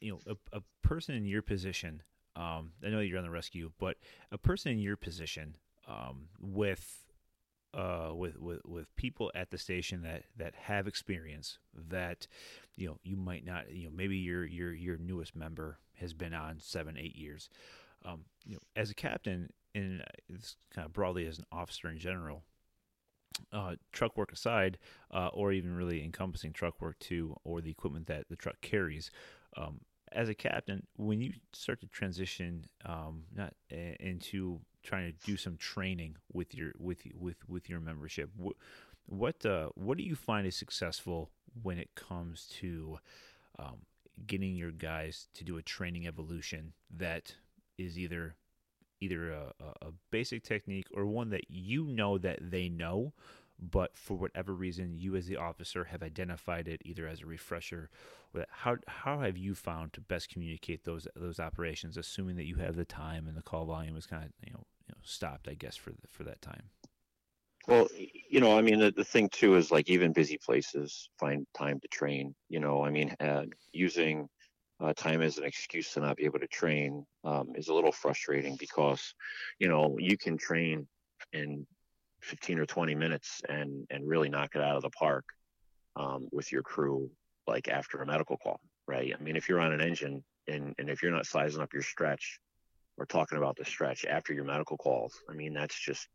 [0.00, 2.02] you know, a, a, person in your position.
[2.34, 3.96] Um, I know you're on the rescue, but
[4.32, 5.56] a person in your position
[5.88, 7.04] um, with
[7.74, 12.26] uh, with, with with people at the station that that have experience that
[12.76, 16.32] you know you might not you know maybe your your your newest member has been
[16.32, 17.50] on seven eight years
[18.04, 20.02] um, you know as a captain and
[20.74, 22.42] kind of broadly as an officer in general
[23.52, 24.78] uh, truck work aside,
[25.12, 29.10] uh, or even really encompassing truck work too, or the equipment that the truck carries.
[29.56, 29.80] Um,
[30.12, 35.36] as a captain, when you start to transition um, not uh, into trying to do
[35.36, 38.56] some training with your with with with your membership, what
[39.08, 41.30] what, uh, what do you find is successful
[41.62, 42.98] when it comes to
[43.58, 43.78] um,
[44.26, 47.34] getting your guys to do a training evolution that
[47.78, 48.36] is either
[49.00, 53.12] either a, a basic technique or one that you know that they know,
[53.58, 57.90] but for whatever reason, you as the officer have identified it either as a refresher.
[58.34, 62.56] Or how how have you found to best communicate those those operations, assuming that you
[62.56, 65.48] have the time and the call volume is kind of you know, you know stopped,
[65.48, 66.70] I guess, for the, for that time.
[67.66, 67.88] Well,
[68.30, 71.80] you know, I mean, the, the thing too is like even busy places find time
[71.80, 72.34] to train.
[72.48, 74.28] You know, I mean, uh, using
[74.80, 77.92] uh, time as an excuse to not be able to train um, is a little
[77.92, 79.14] frustrating because,
[79.58, 80.86] you know, you can train
[81.32, 81.66] in
[82.22, 85.24] 15 or 20 minutes and and really knock it out of the park
[85.96, 87.10] um, with your crew
[87.46, 89.12] like after a medical call right?
[89.16, 91.82] I mean if you're on an engine and and if you're not sizing up your
[91.82, 92.40] stretch
[92.96, 96.08] or talking about the stretch after your medical calls i mean that's just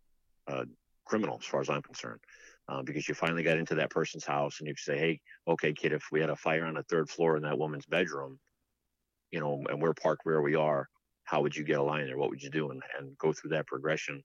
[0.48, 0.66] uh,
[1.06, 2.20] criminal as far as i'm concerned
[2.68, 5.94] uh, because you finally got into that person's house and you say hey okay kid
[5.94, 8.40] if we had a fire on the third floor in that woman's bedroom
[9.34, 10.88] you know and we're parked where we are
[11.26, 13.50] how would you get a line there what would you do and, and go through
[13.50, 14.24] that progression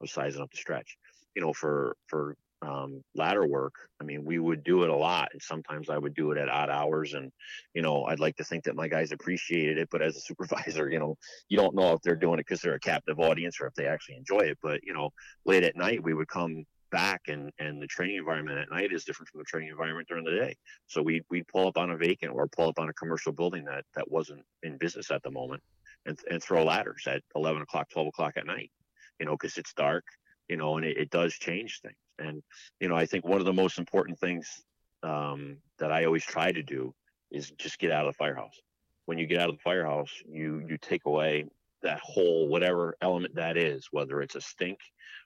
[0.00, 0.96] of sizing up the stretch
[1.34, 5.30] you know, for for um, ladder work, I mean, we would do it a lot,
[5.32, 7.32] and sometimes I would do it at odd hours, and
[7.74, 10.90] you know, I'd like to think that my guys appreciated it, but as a supervisor,
[10.90, 11.16] you know,
[11.48, 13.86] you don't know if they're doing it because they're a captive audience or if they
[13.86, 14.58] actually enjoy it.
[14.62, 15.10] But you know,
[15.44, 19.04] late at night, we would come back and and the training environment at night is
[19.04, 21.96] different from the training environment during the day so we we'd pull up on a
[21.96, 25.30] vacant or pull up on a commercial building that that wasn't in business at the
[25.30, 25.62] moment
[26.06, 28.70] and and throw ladders at 11 o'clock 12 o'clock at night
[29.18, 30.04] you know because it's dark
[30.50, 31.94] you know, and it, it, does change things.
[32.18, 32.42] And,
[32.80, 34.64] you know, I think one of the most important things
[35.04, 36.92] um, that I always try to do
[37.30, 38.60] is just get out of the firehouse.
[39.06, 41.46] When you get out of the firehouse, you you take away
[41.82, 44.78] that whole whatever element that is, whether it's a stink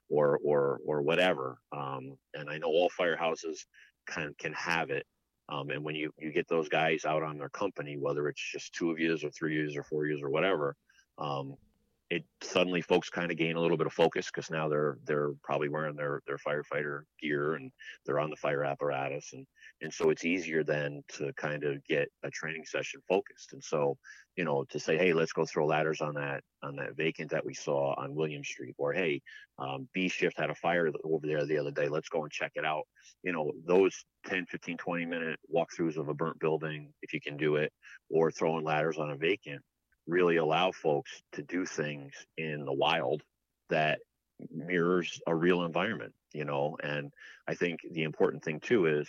[0.09, 1.59] or or or whatever.
[1.73, 3.59] Um, and I know all firehouses
[4.07, 5.07] can can have it.
[5.49, 8.75] Um, and when you you get those guys out on their company, whether it's just
[8.75, 10.77] two of years or three years or four years or whatever,
[11.19, 11.55] um,
[12.11, 15.33] it suddenly folks kind of gain a little bit of focus because now they're they're
[15.43, 17.73] probably wearing their their firefighter gear and
[18.05, 19.47] they're on the fire apparatus and
[19.81, 23.53] and so it's easier then to kind of get a training session focused.
[23.53, 23.97] And so
[24.37, 27.45] you know to say hey let's go throw ladders on that on that vacant that
[27.45, 29.23] we saw on william street or hey
[29.61, 32.53] um, b shift had a fire over there the other day let's go and check
[32.55, 32.85] it out.
[33.23, 37.37] You know those 10 15 20 minute walkthroughs of a burnt building if you can
[37.39, 37.73] do it
[38.11, 39.63] or throwing ladders on a vacant
[40.07, 43.23] really allow folks to do things in the wild
[43.71, 44.01] that
[44.51, 46.77] mirrors a real environment, you know.
[46.83, 47.13] And
[47.49, 49.09] I think the important thing too is,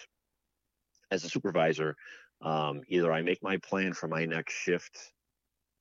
[1.11, 1.95] as a supervisor,
[2.41, 5.11] um, either I make my plan for my next shift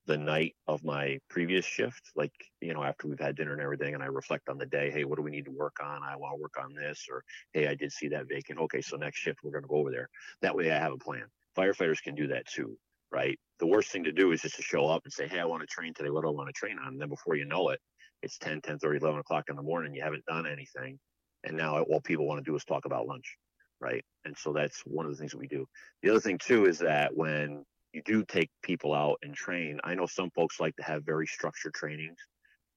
[0.06, 3.94] the night of my previous shift, like you know, after we've had dinner and everything,
[3.94, 4.90] and I reflect on the day.
[4.90, 6.02] Hey, what do we need to work on?
[6.02, 8.58] I want to work on this, or hey, I did see that vacant.
[8.60, 10.08] Okay, so next shift we're going to go over there.
[10.42, 11.24] That way, I have a plan.
[11.56, 12.76] Firefighters can do that too
[13.14, 13.38] right?
[13.60, 15.62] The worst thing to do is just to show up and say, hey, I want
[15.62, 16.10] to train today.
[16.10, 16.94] What do I want to train on?
[16.94, 17.80] And then before you know it,
[18.22, 19.94] it's 10, 10 30, 11 o'clock in the morning.
[19.94, 20.98] You haven't done anything.
[21.44, 23.36] And now all people want to do is talk about lunch,
[23.80, 24.02] right?
[24.24, 25.66] And so that's one of the things that we do.
[26.02, 29.94] The other thing, too, is that when you do take people out and train, I
[29.94, 32.18] know some folks like to have very structured trainings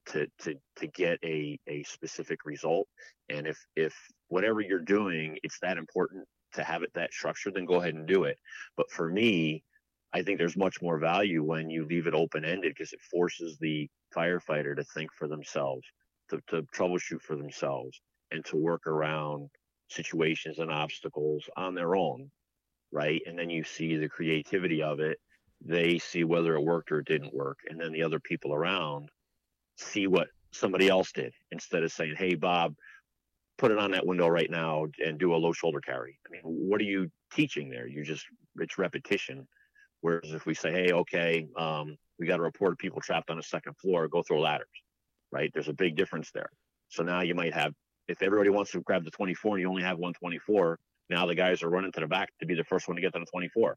[0.06, 2.86] to to to get a a specific result
[3.28, 3.94] and if if
[4.28, 6.24] whatever you're doing it's that important
[6.54, 8.38] to have it that structured then go ahead and do it
[8.76, 9.62] but for me
[10.12, 13.58] I think there's much more value when you leave it open ended because it forces
[13.58, 15.86] the firefighter to think for themselves,
[16.30, 18.00] to, to troubleshoot for themselves,
[18.30, 19.50] and to work around
[19.90, 22.30] situations and obstacles on their own,
[22.90, 23.20] right?
[23.26, 25.18] And then you see the creativity of it.
[25.64, 27.58] They see whether it worked or it didn't work.
[27.68, 29.10] And then the other people around
[29.76, 32.74] see what somebody else did instead of saying, hey, Bob,
[33.58, 36.18] put it on that window right now and do a low shoulder carry.
[36.26, 37.86] I mean, what are you teaching there?
[37.86, 38.24] You just,
[38.56, 39.46] it's repetition
[40.00, 43.38] Whereas if we say, hey, okay, um, we got a report of people trapped on
[43.38, 44.66] a second floor, go throw ladders,
[45.32, 45.50] right?
[45.52, 46.50] There's a big difference there.
[46.88, 47.72] So now you might have,
[48.06, 50.78] if everybody wants to grab the 24 and you only have 124,
[51.10, 53.12] now the guys are running to the back to be the first one to get
[53.14, 53.76] to the 24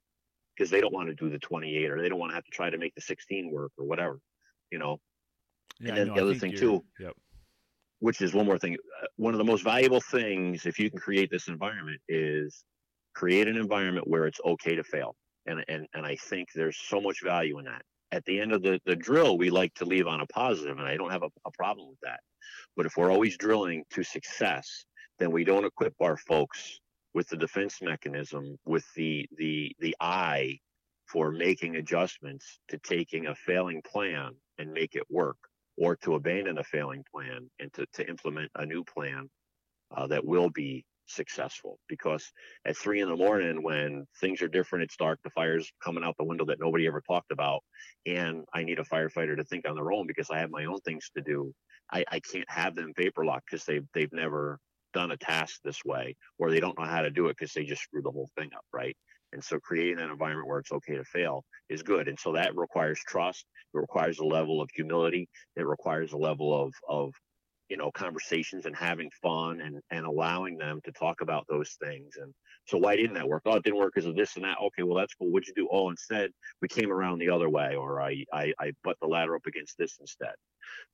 [0.55, 2.51] because they don't want to do the 28 or they don't want to have to
[2.51, 4.19] try to make the 16 work or whatever,
[4.71, 4.99] you know.
[5.79, 7.13] Yeah, and then no, the other thing too, yep.
[7.99, 10.99] which is one more thing, uh, one of the most valuable things if you can
[10.99, 12.63] create this environment is
[13.15, 15.15] create an environment where it's okay to fail
[15.45, 17.83] and and and I think there's so much value in that.
[18.11, 20.87] At the end of the, the drill, we like to leave on a positive, and
[20.87, 22.19] I don't have a, a problem with that.
[22.75, 24.85] But if we're always drilling to success,
[25.17, 26.79] then we don't equip our folks
[27.13, 30.59] with the defense mechanism, with the the the eye
[31.07, 35.37] for making adjustments to taking a failing plan and make it work,
[35.77, 39.29] or to abandon a failing plan and to, to implement a new plan
[39.95, 42.31] uh, that will be successful because
[42.65, 46.15] at three in the morning when things are different it's dark the fire's coming out
[46.17, 47.61] the window that nobody ever talked about
[48.05, 50.79] and i need a firefighter to think on their own because i have my own
[50.81, 51.51] things to do
[51.91, 54.59] i, I can't have them vapor lock because they've, they've never
[54.93, 57.63] done a task this way, or they don't know how to do it because they
[57.63, 58.95] just screw the whole thing up, right?
[59.33, 62.07] And so creating an environment where it's okay to fail is good.
[62.07, 63.45] And so that requires trust.
[63.73, 65.29] It requires a level of humility.
[65.55, 67.13] It requires a level of of
[67.71, 72.17] you know conversations and having fun and and allowing them to talk about those things.
[72.21, 72.33] And
[72.67, 73.43] so why didn't that work?
[73.45, 74.57] Oh it didn't work because of this and that.
[74.61, 75.31] Okay well that's cool.
[75.31, 75.69] What'd you do?
[75.71, 79.35] Oh instead we came around the other way or i i, I butt the ladder
[79.37, 80.35] up against this instead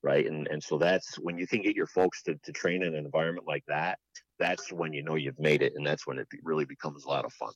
[0.04, 0.26] right?
[0.28, 3.06] And and so that's when you can get your folks to, to train in an
[3.06, 3.98] environment like that
[4.40, 7.26] that's when you know you've made it and that's when it really becomes a lot
[7.26, 7.52] of fun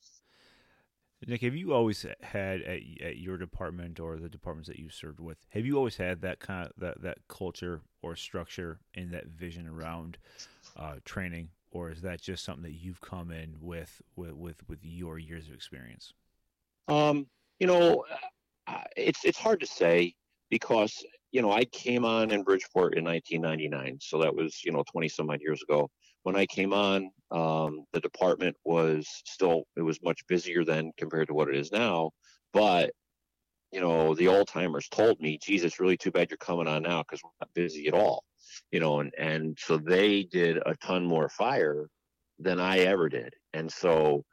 [1.26, 5.20] Nick, have you always had at, at your department or the departments that you served
[5.20, 5.38] with?
[5.50, 9.68] Have you always had that kind of that, that culture or structure and that vision
[9.68, 10.18] around
[10.76, 14.80] uh, training, or is that just something that you've come in with with with, with
[14.82, 16.12] your years of experience?
[16.88, 17.26] Um,
[17.60, 18.04] you know,
[18.66, 20.14] uh, it's it's hard to say
[20.50, 24.82] because you know I came on in Bridgeport in 1999, so that was you know
[24.90, 25.88] 20 some odd years ago
[26.22, 31.28] when I came on, um, the department was still it was much busier then compared
[31.28, 32.10] to what it is now.
[32.52, 32.92] But
[33.72, 36.82] you know, the old timers told me, "Geez, it's really too bad you're coming on
[36.82, 38.24] now because we're not busy at all."
[38.70, 41.88] You know, and and so they did a ton more fire
[42.38, 44.24] than I ever did, and so.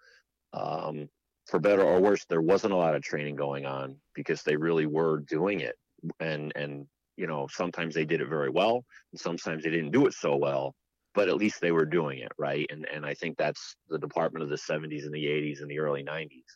[0.51, 1.09] Um,
[1.45, 4.85] for better or worse, there wasn't a lot of training going on because they really
[4.85, 5.75] were doing it,
[6.19, 6.87] and and
[7.17, 10.35] you know sometimes they did it very well, and sometimes they didn't do it so
[10.35, 10.75] well
[11.19, 12.65] but at least they were doing it right?
[12.69, 15.79] And and i think that's the department of the 70s and the 80s and the
[15.79, 16.49] early 90s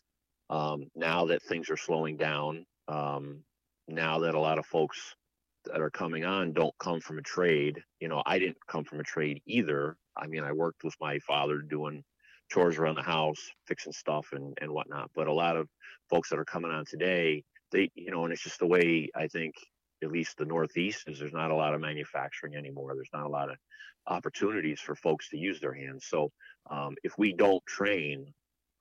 [0.48, 3.42] um, now that things are slowing down um,
[3.88, 5.16] now that a lot of folks
[5.66, 9.00] that are coming on don't come from a trade you know i didn't come from
[9.00, 9.98] a trade either.
[10.16, 12.02] I mean i worked with my father doing
[12.50, 15.68] chores around the house fixing stuff and and whatnot but a lot of
[16.08, 19.26] folks that are coming on today they you know and it's just the way i
[19.28, 19.54] think
[20.04, 22.94] at least the Northeast, is there's not a lot of manufacturing anymore.
[22.94, 23.56] There's not a lot of
[24.06, 26.06] opportunities for folks to use their hands.
[26.06, 26.30] So
[26.70, 28.32] um, if we don't train,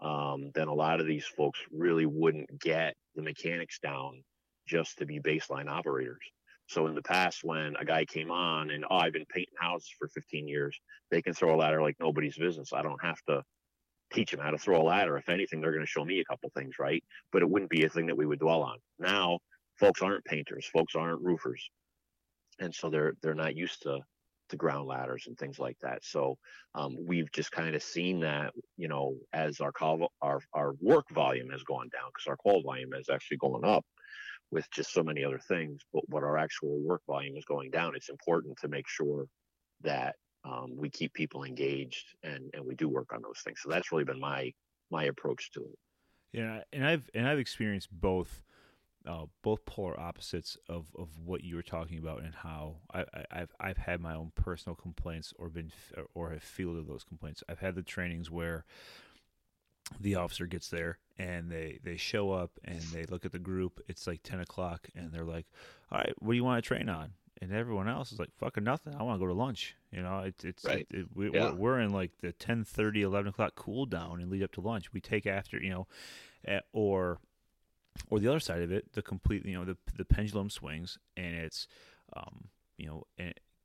[0.01, 4.24] um, then a lot of these folks really wouldn't get the mechanics down
[4.67, 6.21] just to be baseline operators.
[6.67, 9.91] So in the past, when a guy came on and oh, I've been painting houses
[9.97, 10.78] for 15 years,
[11.11, 12.74] they can throw a ladder like nobody's business.
[12.74, 13.43] I don't have to
[14.13, 15.17] teach them how to throw a ladder.
[15.17, 17.03] If anything, they're going to show me a couple things, right?
[17.32, 18.78] But it wouldn't be a thing that we would dwell on.
[18.99, 19.39] Now
[19.80, 21.69] folks aren't painters, folks aren't roofers,
[22.59, 23.99] and so they're they're not used to
[24.49, 26.03] to ground ladders and things like that.
[26.03, 26.38] So
[26.76, 31.05] um, we've just kind of seen that, you know, as our call our our work
[31.11, 33.86] volume has gone down because our call volume is actually going up
[34.51, 35.82] with just so many other things.
[35.93, 39.26] But what our actual work volume is going down, it's important to make sure
[39.82, 40.15] that
[40.45, 43.59] um, we keep people engaged and and we do work on those things.
[43.61, 44.51] So that's really been my
[44.91, 45.80] my approach to it.
[46.32, 48.43] Yeah, and I've and I've experienced both
[49.07, 53.51] uh, both polar opposites of, of what you were talking about and how I, have
[53.59, 55.71] I've had my own personal complaints or been
[56.13, 57.43] or have fielded those complaints.
[57.49, 58.65] I've had the trainings where
[59.99, 63.81] the officer gets there and they, they show up and they look at the group.
[63.87, 65.47] It's like ten o'clock and they're like,
[65.91, 68.63] "All right, what do you want to train on?" And everyone else is like, "Fucking
[68.63, 68.95] nothing.
[68.95, 70.87] I want to go to lunch." You know, it, it's right.
[70.89, 71.51] it, it, we, yeah.
[71.51, 74.61] we're, we're in like the 10, 30, 11 o'clock cool down and lead up to
[74.61, 74.93] lunch.
[74.93, 75.87] We take after you know,
[76.47, 77.19] eh, or
[78.09, 81.35] or the other side of it, the complete, you know, the the pendulum swings, and
[81.35, 81.67] it's,
[82.15, 82.45] um,
[82.77, 83.03] you know,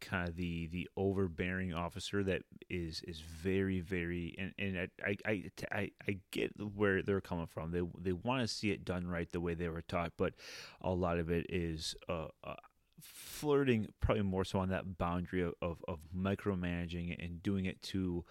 [0.01, 5.45] kind of the the overbearing officer that is is very very and and I I
[5.72, 7.72] I, I get where they're coming from.
[7.72, 10.35] They they want to see it done right the way they were taught, but
[10.81, 12.55] a lot of it is uh, uh,
[13.01, 18.24] flirting probably more so on that boundary of, of, of micromanaging and doing it to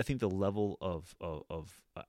[0.00, 2.02] I think the level of of, of uh,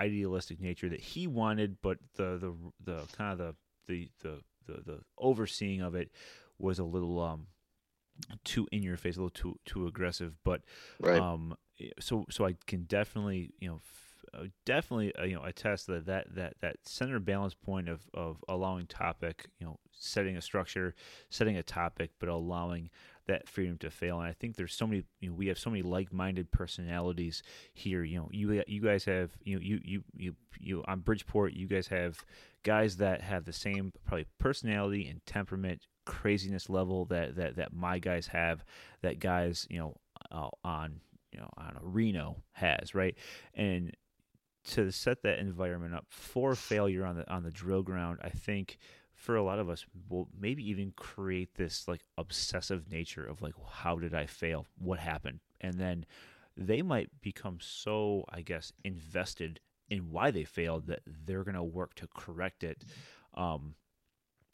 [0.00, 3.54] idealistic nature that he wanted, but the the the kind of
[3.86, 6.10] the the the the, the overseeing of it
[6.58, 7.48] was a little um
[8.44, 10.38] too in your face, a little too too aggressive.
[10.42, 10.62] But
[11.00, 11.20] right.
[11.20, 11.54] um,
[12.00, 13.80] so so I can definitely you know
[14.34, 18.42] uh, definitely uh, you know attest that that that that center balance point of of
[18.48, 20.94] allowing topic you know setting a structure
[21.28, 22.88] setting a topic but allowing
[23.26, 24.18] that freedom to fail.
[24.18, 27.42] And I think there's so many, you know, we have so many like-minded personalities
[27.72, 28.02] here.
[28.02, 31.66] You know, you you guys have, you know, you you you you on Bridgeport, you
[31.66, 32.24] guys have
[32.62, 37.98] guys that have the same probably personality and temperament, craziness level that that that my
[37.98, 38.64] guys have.
[39.02, 39.96] That guys, you know,
[40.30, 41.00] uh, on
[41.32, 43.16] you know on Reno has right,
[43.54, 43.96] and
[44.64, 48.78] to set that environment up for failure on the on the drill ground, I think
[49.22, 53.54] for a lot of us will maybe even create this like obsessive nature of like
[53.70, 54.66] how did i fail?
[54.78, 55.38] What happened?
[55.60, 56.04] And then
[56.56, 61.62] they might become so i guess invested in why they failed that they're going to
[61.62, 62.82] work to correct it.
[63.34, 63.74] Um,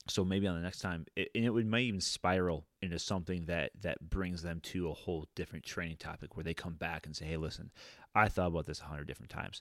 [0.07, 3.47] so maybe on the next time it, and it would might even spiral into something
[3.47, 7.17] that that brings them to a whole different training topic where they come back and
[7.17, 7.71] say hey listen
[8.15, 9.61] i thought about this a hundred different times.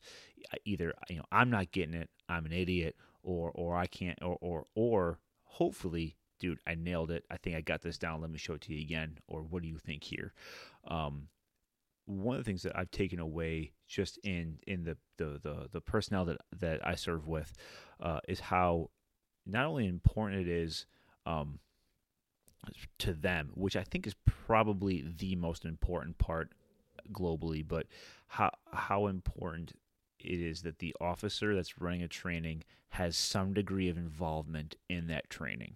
[0.65, 2.95] Either you know i'm not getting it i'm an idiot
[3.27, 7.23] or or i can't or or or hopefully dude i nailed it.
[7.29, 8.21] I think i got this down.
[8.21, 9.17] Let me show it to you again.
[9.27, 10.33] Or what do you think here?
[10.87, 11.27] Um
[12.05, 15.81] one of the things that I've taken away just in in the the the, the
[15.81, 17.53] personnel that that I serve with
[17.99, 18.91] uh, is how
[19.45, 20.85] not only important it is
[21.25, 21.59] um,
[22.99, 26.53] to them, which I think is probably the most important part
[27.11, 27.87] globally, but
[28.27, 29.73] how how important
[30.23, 35.07] it is that the officer that's running a training has some degree of involvement in
[35.07, 35.75] that training.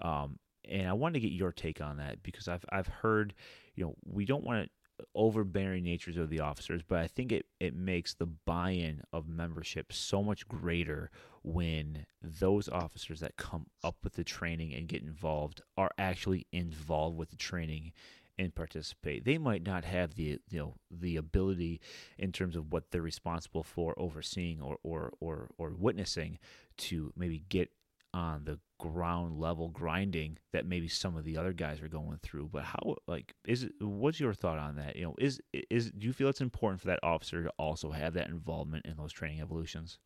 [0.00, 3.34] Um, and I wanted to get your take on that because I've I've heard,
[3.74, 4.70] you know, we don't want to
[5.14, 9.28] overbearing natures of the officers, but I think it, it makes the buy in of
[9.28, 11.10] membership so much greater
[11.42, 17.16] when those officers that come up with the training and get involved are actually involved
[17.16, 17.92] with the training
[18.40, 19.26] and participate.
[19.26, 21.80] They might not have the you know the ability
[22.18, 26.38] in terms of what they're responsible for overseeing or or or, or witnessing
[26.78, 27.70] to maybe get
[28.12, 32.48] on the ground level grinding that maybe some of the other guys are going through.
[32.50, 34.96] But how like is it what's your thought on that?
[34.96, 38.14] You know is is do you feel it's important for that officer to also have
[38.14, 39.98] that involvement in those training evolutions?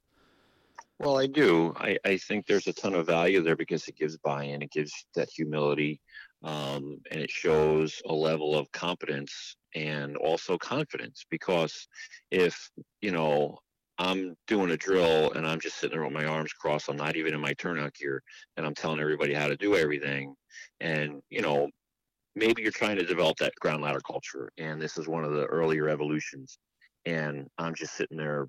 [0.98, 1.72] Well i do.
[1.76, 4.60] I i think there's a ton of value there because it gives buy-in.
[4.60, 6.00] It gives that humility
[6.44, 11.88] um, and it shows a level of competence and also confidence because
[12.30, 12.70] if
[13.00, 13.58] you know
[13.98, 16.88] I'm doing a drill and I'm just sitting there with my arms crossed.
[16.88, 18.22] I'm not even in my turnout gear
[18.56, 20.34] and I'm telling everybody how to do everything.
[20.80, 21.68] And, you know,
[22.34, 24.50] maybe you're trying to develop that ground ladder culture.
[24.58, 26.58] And this is one of the earlier evolutions.
[27.06, 28.48] And I'm just sitting there,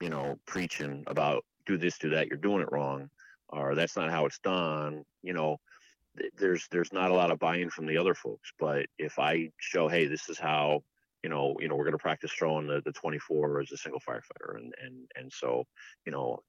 [0.00, 2.28] you know, preaching about do this, do that.
[2.28, 3.10] You're doing it wrong.
[3.48, 5.04] Or that's not how it's done.
[5.22, 5.58] You know,
[6.36, 8.52] there's there's not a lot of buy-in from the other folks.
[8.58, 10.82] But if I show, hey, this is how
[11.22, 14.00] you know, you know, we're going to practice throwing the, the 24 as a single
[14.00, 14.56] firefighter.
[14.56, 15.64] And, and, and so,
[16.04, 16.40] you know,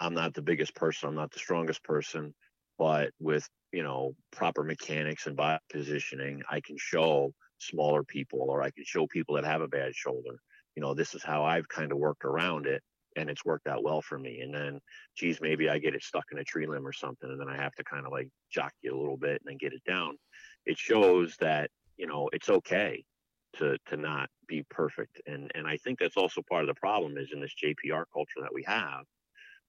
[0.00, 1.08] I'm not the biggest person.
[1.08, 2.34] I'm not the strongest person,
[2.78, 8.62] but with, you know, proper mechanics and body positioning, I can show smaller people or
[8.62, 10.40] I can show people that have a bad shoulder,
[10.74, 12.82] you know, this is how I've kind of worked around it
[13.18, 14.40] and it's worked out well for me.
[14.40, 14.80] And then,
[15.16, 17.56] geez, maybe I get it stuck in a tree limb or something, and then I
[17.56, 20.16] have to kind of like jock you a little bit and then get it down.
[20.66, 23.04] It shows that, you know, it's okay
[23.56, 27.16] to to not be perfect and and i think that's also part of the problem
[27.16, 29.04] is in this jpr culture that we have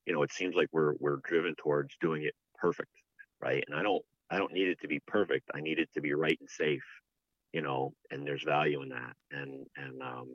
[0.06, 2.91] you know it seems like we're we're driven towards doing it perfect
[3.41, 6.02] right and i don't i don't need it to be perfect i need it to
[6.02, 6.84] be right and safe
[7.54, 10.28] you know and there's value in that and and um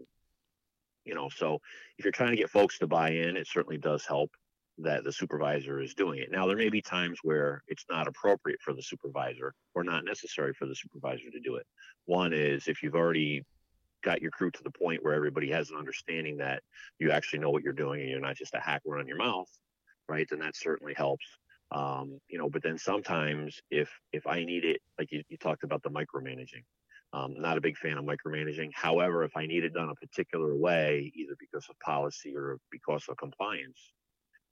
[1.05, 1.59] you know so
[1.99, 4.31] if you're trying to get folks to buy in it certainly does help
[4.79, 6.31] that the supervisor is doing it.
[6.31, 10.53] Now, there may be times where it's not appropriate for the supervisor or not necessary
[10.53, 11.67] for the supervisor to do it.
[12.07, 13.45] One is if you've already
[14.03, 16.63] got your crew to the point where everybody has an understanding that
[16.99, 19.49] you actually know what you're doing and you're not just a hack around your mouth,
[20.09, 20.27] right?
[20.29, 21.25] Then that certainly helps.
[21.71, 25.65] Um, you know, but then sometimes if if I need it, like you, you talked
[25.65, 26.63] about the micromanaging.
[27.15, 28.71] Um, not a big fan of micromanaging.
[28.75, 33.05] However, if I need it done a particular way, either because of policy or because
[33.09, 33.79] of compliance,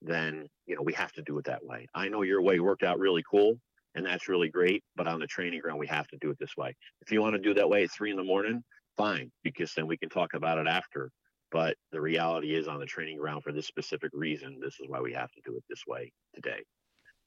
[0.01, 1.89] then you know we have to do it that way.
[1.93, 3.59] I know your way worked out really cool,
[3.97, 4.85] and that's really great.
[4.95, 6.77] But on the training ground, we have to do it this way.
[7.01, 8.63] If you want to do that way at three in the morning,
[8.97, 11.11] fine, because then we can talk about it after.
[11.51, 15.01] But the reality is, on the training ground, for this specific reason, this is why
[15.01, 16.63] we have to do it this way today,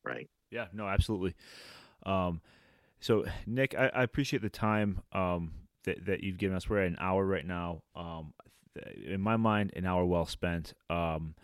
[0.05, 0.29] right?
[0.49, 1.35] Yeah, no, absolutely.
[2.05, 2.39] Um,
[3.05, 5.51] so, Nick, I, I appreciate the time um,
[5.83, 6.67] that, that you've given us.
[6.67, 7.83] We're at an hour right now.
[7.95, 8.33] Um,
[9.05, 10.73] in my mind, an hour well spent.
[10.89, 11.35] Um,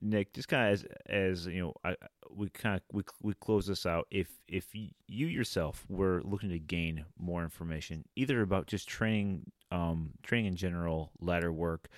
[0.00, 1.94] Nick, just kind of as as you know, I,
[2.28, 4.08] we kind of we we close this out.
[4.10, 10.10] If if you yourself were looking to gain more information, either about just training, um,
[10.24, 11.88] training in general, ladder work,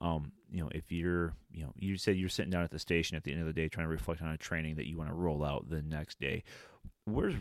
[0.00, 3.16] um, you know, if you're, you know, you said you're sitting down at the station
[3.16, 5.08] at the end of the day trying to reflect on a training that you want
[5.08, 6.42] to roll out the next day,
[7.04, 7.34] where's,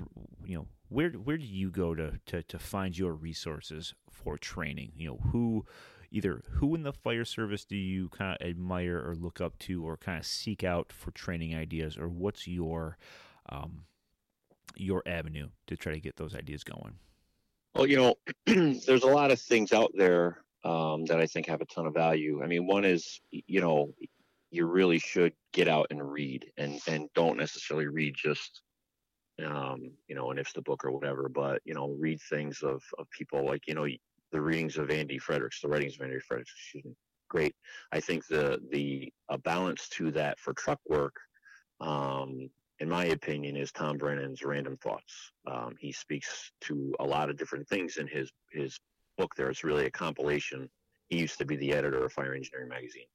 [0.45, 4.91] you know, where where do you go to to to find your resources for training?
[4.95, 5.65] You know, who
[6.11, 9.85] either who in the fire service do you kind of admire or look up to
[9.85, 11.97] or kind of seek out for training ideas?
[11.97, 12.97] Or what's your
[13.49, 13.85] um,
[14.75, 16.95] your avenue to try to get those ideas going?
[17.75, 21.61] Well you know there's a lot of things out there um, that i think have
[21.61, 22.41] a ton of value.
[22.43, 23.93] I mean one is you know
[24.51, 28.61] you really should get out and read and and don't necessarily read just
[29.41, 33.09] um, you know, an IFSTA book or whatever, but you know, read things of of
[33.11, 33.87] people like you know
[34.31, 36.95] the readings of Andy Fredericks, the writings of Andy Fredericks, excuse me.
[37.29, 37.55] Great.
[37.91, 41.15] I think the the a balance to that for truck work,
[41.79, 45.31] um, in my opinion, is Tom Brennan's Random Thoughts.
[45.49, 48.79] Um, he speaks to a lot of different things in his his
[49.17, 49.33] book.
[49.35, 50.69] There, it's really a compilation.
[51.09, 53.07] He used to be the editor of Fire Engineering Magazine,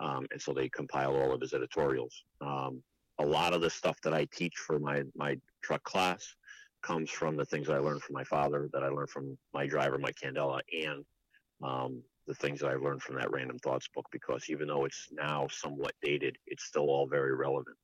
[0.00, 2.24] um, and so they compile all of his editorials.
[2.40, 2.82] Um,
[3.18, 6.36] a lot of the stuff that I teach for my my truck class
[6.82, 9.98] comes from the things I learned from my father, that I learned from my driver,
[9.98, 11.04] Mike Candela, and
[11.62, 14.06] um, the things that I learned from that Random Thoughts book.
[14.12, 17.76] Because even though it's now somewhat dated, it's still all very relevant.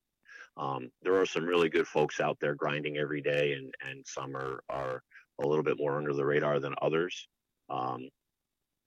[0.56, 4.36] Um, there are some really good folks out there grinding every day, and and some
[4.36, 5.02] are are
[5.42, 7.26] a little bit more under the radar than others.
[7.70, 8.08] Um,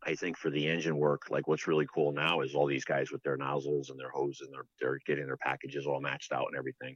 [0.05, 3.11] I think for the engine work, like what's really cool now is all these guys
[3.11, 6.45] with their nozzles and their hoses and they're, they're getting their packages all matched out
[6.47, 6.95] and everything.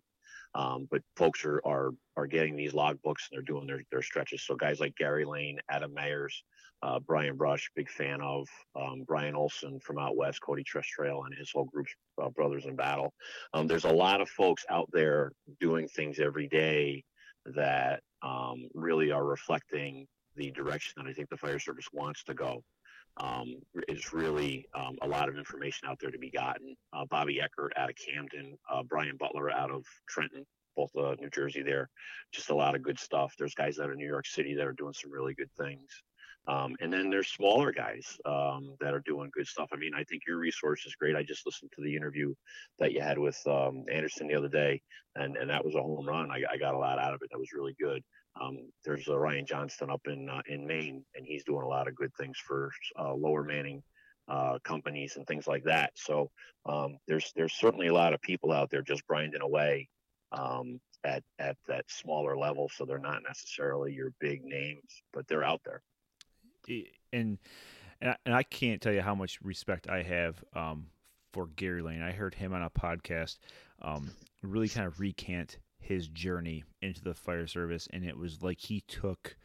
[0.56, 4.44] Um, but folks are, are are getting these logbooks and they're doing their, their stretches.
[4.44, 6.34] So guys like Gary Lane, Adam Mayers,
[6.82, 11.36] uh, Brian Brush, big fan of um, Brian Olson from out west, Cody Trestrail and
[11.38, 13.14] his whole group's uh, Brothers in Battle.
[13.54, 17.04] Um, there's a lot of folks out there doing things every day
[17.46, 22.34] that um, really are reflecting the direction that I think the fire service wants to
[22.34, 22.64] go
[23.18, 23.56] um,
[23.88, 26.76] is really um, a lot of information out there to be gotten.
[26.94, 30.46] Uh, Bobby Eckert out of Camden, uh, Brian Butler out of Trenton,
[30.76, 31.90] both uh, New Jersey there.
[32.32, 33.34] Just a lot of good stuff.
[33.38, 35.90] There's guys out of New York City that are doing some really good things.
[36.48, 39.70] Um, and then there's smaller guys um, that are doing good stuff.
[39.72, 41.16] I mean, I think your resource is great.
[41.16, 42.34] I just listened to the interview
[42.80, 44.82] that you had with um, Anderson the other day,
[45.16, 46.32] and, and that was a home run.
[46.32, 47.30] I, I got a lot out of it.
[47.32, 48.04] That was really good.
[48.40, 51.88] Um, there's uh, Ryan Johnston up in uh, in Maine, and he's doing a lot
[51.88, 53.84] of good things for uh, lower manning
[54.28, 55.92] uh, companies and things like that.
[55.96, 56.32] So
[56.66, 59.90] um, there's there's certainly a lot of people out there just grinding away
[60.32, 62.70] um, at at that smaller level.
[62.74, 65.82] So they're not necessarily your big names, but they're out there.
[67.12, 67.38] And
[68.02, 70.88] and I, and I can't tell you how much respect I have um,
[71.34, 72.02] for Gary Lane.
[72.02, 73.38] I heard him on a podcast
[73.82, 74.12] um,
[74.42, 78.82] really kind of recant his journey into the fire service, and it was like he
[78.82, 79.38] took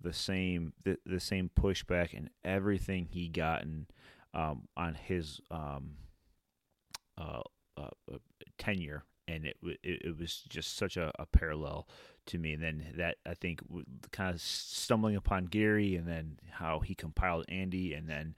[0.00, 3.86] the same the, the same pushback and everything he gotten
[4.32, 5.96] um, on his um,
[7.18, 7.42] uh,
[7.76, 8.18] uh, uh
[8.58, 11.88] tenure, and it, it, it was just such a, a, parallel
[12.26, 12.54] to me.
[12.54, 13.60] And then that I think
[14.12, 18.34] kind of stumbling upon Gary, and then how he compiled Andy, and then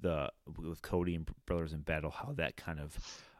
[0.00, 2.98] the with Cody and Brothers in Battle, how that kind of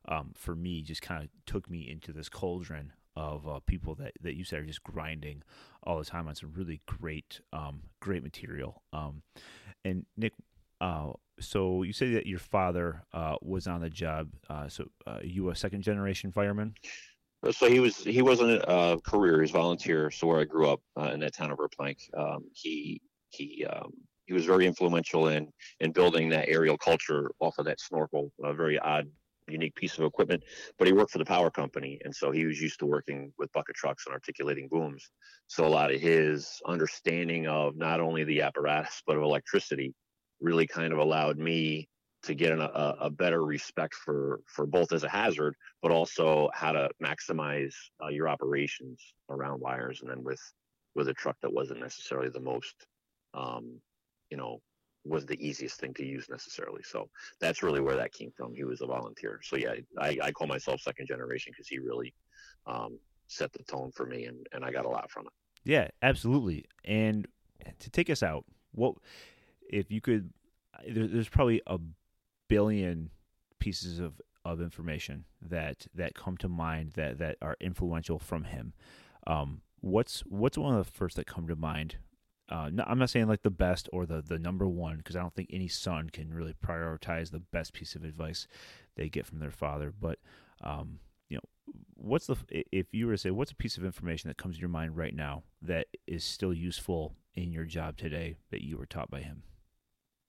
[0.09, 4.13] um, for me just kind of took me into this cauldron of uh, people that,
[4.21, 5.43] that you said are just grinding
[5.83, 8.83] all the time on some really great um, great material.
[8.93, 9.23] Um,
[9.85, 10.33] and Nick,
[10.81, 14.29] uh, so you say that your father uh, was on the job.
[14.49, 16.75] Uh, so uh, you a second generation fireman?
[17.51, 20.11] So he was he wasn't a career; he's volunteer.
[20.11, 23.01] So where I grew up uh, in that town of Verplanck, um, he
[23.31, 23.93] he um,
[24.25, 25.49] he was very influential in
[25.81, 29.09] in building that aerial culture off of that snorkel, a very odd
[29.49, 30.43] unique piece of equipment,
[30.79, 31.99] but he worked for the power company.
[32.05, 35.11] And so he was used to working with bucket trucks and articulating booms.
[35.47, 39.95] So a lot of his understanding of not only the apparatus, but of electricity
[40.41, 41.89] really kind of allowed me
[42.23, 46.73] to get a, a, better respect for, for both as a hazard, but also how
[46.73, 47.73] to maximize
[48.03, 50.01] uh, your operations around wires.
[50.03, 50.41] And then with,
[50.97, 52.75] with a truck that wasn't necessarily the most,
[53.33, 53.81] um,
[54.31, 54.61] you know,
[55.07, 56.83] was the easiest thing to use necessarily.
[56.83, 57.09] So
[57.41, 58.55] that's really where that came from.
[58.55, 59.41] He was a volunteer.
[59.43, 62.13] So yeah, I, I call myself second generation because he really
[62.67, 65.33] um, set the tone for me, and, and I got a lot from it.
[65.65, 66.67] Yeah, absolutely.
[66.85, 67.27] And
[67.81, 68.95] to take us out, what
[69.69, 70.31] if you could?
[70.89, 71.79] There, there's probably a
[72.49, 73.11] billion
[73.59, 78.73] pieces of of information that that come to mind that that are influential from him.
[79.27, 81.97] Um, what's what's one of the first that come to mind
[82.49, 85.21] uh, no, I'm not saying like the best or the the number one because I
[85.21, 88.47] don't think any son can really prioritize the best piece of advice
[88.97, 89.93] they get from their father.
[89.99, 90.19] But
[90.63, 94.29] um, you know, what's the if you were to say what's a piece of information
[94.29, 98.37] that comes to your mind right now that is still useful in your job today
[98.51, 99.43] that you were taught by him?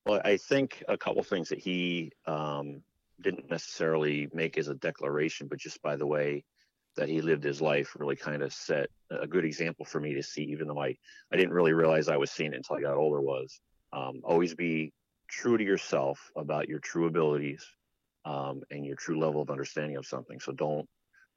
[0.06, 2.82] Well, I think a couple things that he um,
[3.22, 6.46] didn't necessarily make as a declaration, but just by the way
[6.98, 10.24] that he lived his life really kind of set a good example for me to
[10.24, 10.96] see, even though I,
[11.32, 13.60] I didn't really realize I was seeing it until I got older was
[13.94, 14.92] um, always be
[15.30, 17.66] true to yourself about your true abilities
[18.26, 20.40] um, and your true level of understanding of something.
[20.40, 20.88] So don't,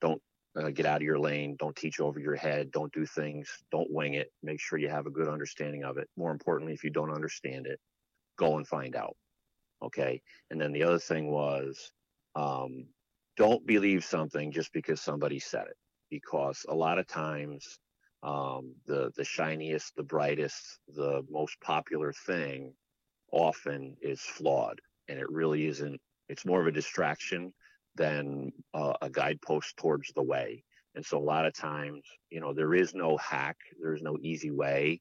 [0.01, 0.21] don't
[0.57, 1.57] uh, get out of your lane.
[1.59, 2.73] Don't teach over your head.
[2.73, 3.49] Don't do things.
[3.71, 4.33] Don't wing it.
[4.43, 6.09] Make sure you have a good understanding of it.
[6.17, 7.79] More importantly, if you don't understand it,
[8.37, 9.17] go and find out.
[9.83, 10.23] Okay.
[10.51, 11.93] And then the other thing was,
[12.35, 12.87] um,
[13.41, 15.77] don't believe something just because somebody said it,
[16.11, 17.79] because a lot of times
[18.23, 22.75] um, the the shiniest, the brightest, the most popular thing
[23.33, 25.99] often is flawed, and it really isn't.
[26.29, 27.55] It's more of a distraction
[27.95, 30.63] than uh, a guidepost towards the way.
[30.95, 34.51] And so a lot of times, you know, there is no hack, there's no easy
[34.51, 35.01] way.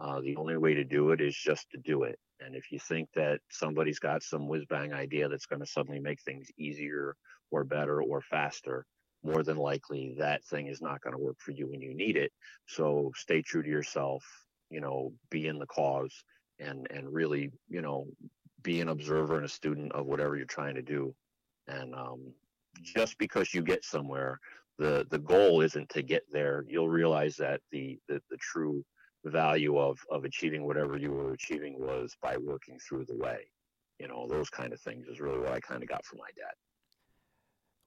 [0.00, 2.18] Uh, the only way to do it is just to do it.
[2.40, 6.00] And if you think that somebody's got some whiz bang idea that's going to suddenly
[6.00, 7.14] make things easier
[7.50, 8.86] or better or faster,
[9.22, 12.16] more than likely that thing is not going to work for you when you need
[12.16, 12.32] it.
[12.66, 14.24] So stay true to yourself,
[14.70, 16.14] you know, be in the cause
[16.58, 18.06] and and really, you know,
[18.62, 21.14] be an observer and a student of whatever you're trying to do.
[21.68, 22.32] And um,
[22.82, 24.38] just because you get somewhere,
[24.78, 26.64] the the goal isn't to get there.
[26.68, 28.84] You'll realize that the the, the true
[29.24, 33.38] value of of achieving whatever you were achieving was by working through the way.
[33.98, 36.30] You know, those kind of things is really what I kind of got from my
[36.36, 36.54] dad.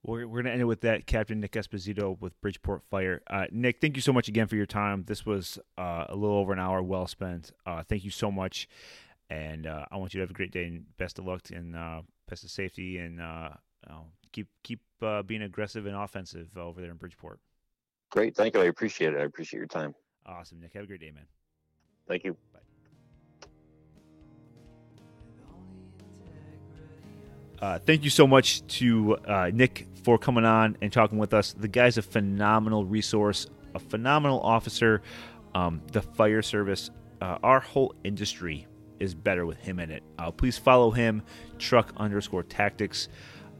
[0.02, 3.22] We're, we're going to end it with that, Captain Nick Esposito with Bridgeport Fire.
[3.28, 5.04] Uh, Nick, thank you so much again for your time.
[5.06, 7.52] This was uh, a little over an hour well spent.
[7.66, 8.66] Uh, thank you so much.
[9.28, 11.76] And uh, I want you to have a great day and best of luck and
[11.76, 13.50] uh, best of safety and uh,
[14.32, 14.80] keep keep
[15.26, 17.38] being aggressive and offensive over there in Bridgeport.
[18.10, 18.34] Great.
[18.34, 18.62] Thank you.
[18.62, 19.20] I appreciate it.
[19.20, 19.94] I appreciate your time.
[20.26, 20.72] Awesome, Nick.
[20.74, 21.26] Have a great day, man.
[22.08, 22.36] Thank you.
[27.60, 31.52] Uh, thank you so much to uh, Nick for coming on and talking with us.
[31.52, 35.02] The guy's a phenomenal resource, a phenomenal officer.
[35.54, 38.66] Um, the fire service, uh, our whole industry
[38.98, 40.02] is better with him in it.
[40.18, 41.22] Uh, please follow him,
[41.58, 43.08] truck underscore tactics,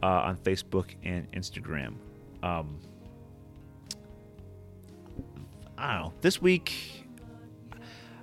[0.03, 1.95] uh, on Facebook and Instagram.
[2.43, 2.79] Um,
[5.77, 6.13] I don't know.
[6.21, 7.07] This week,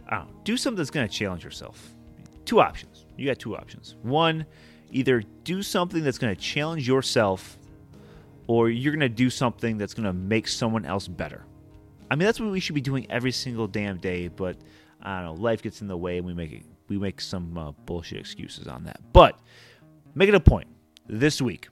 [0.07, 1.93] I don't know, do something that's going to challenge yourself.
[2.45, 3.05] Two options.
[3.17, 3.95] You got two options.
[4.01, 4.45] One,
[4.91, 7.57] either do something that's going to challenge yourself
[8.47, 11.43] or you're going to do something that's going to make someone else better.
[12.09, 14.57] I mean, that's what we should be doing every single damn day, but
[15.01, 17.57] I don't know, life gets in the way and we make it, we make some
[17.57, 18.99] uh, bullshit excuses on that.
[19.11, 19.37] But
[20.15, 20.67] make it a point
[21.07, 21.67] this week.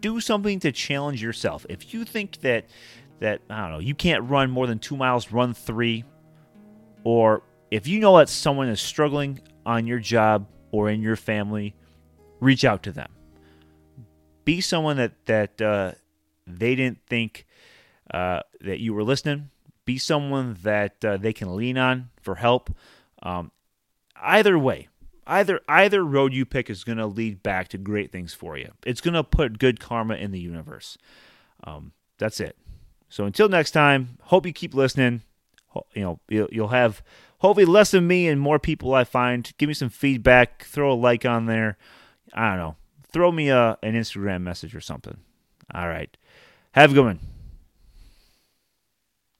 [0.00, 1.64] Do something to challenge yourself.
[1.68, 2.66] If you think that
[3.18, 6.04] that I don't know, you can't run more than 2 miles, run 3
[7.04, 11.74] or if you know that someone is struggling on your job or in your family,
[12.40, 13.10] reach out to them.
[14.44, 15.92] Be someone that that uh,
[16.46, 17.46] they didn't think
[18.12, 19.50] uh, that you were listening.
[19.84, 22.74] Be someone that uh, they can lean on for help.
[23.22, 23.50] Um,
[24.20, 24.88] either way,
[25.26, 28.72] either either road you pick is going to lead back to great things for you.
[28.84, 30.96] It's going to put good karma in the universe.
[31.64, 32.56] Um, that's it.
[33.08, 35.22] So until next time, hope you keep listening.
[35.94, 37.02] You know, you'll have
[37.38, 39.52] hopefully less of me and more people I find.
[39.58, 40.64] Give me some feedback.
[40.64, 41.76] Throw a like on there.
[42.36, 42.76] I don't know.
[43.10, 45.16] Throw me a, an Instagram message or something.
[45.74, 46.14] All right.
[46.72, 47.20] Have a good one.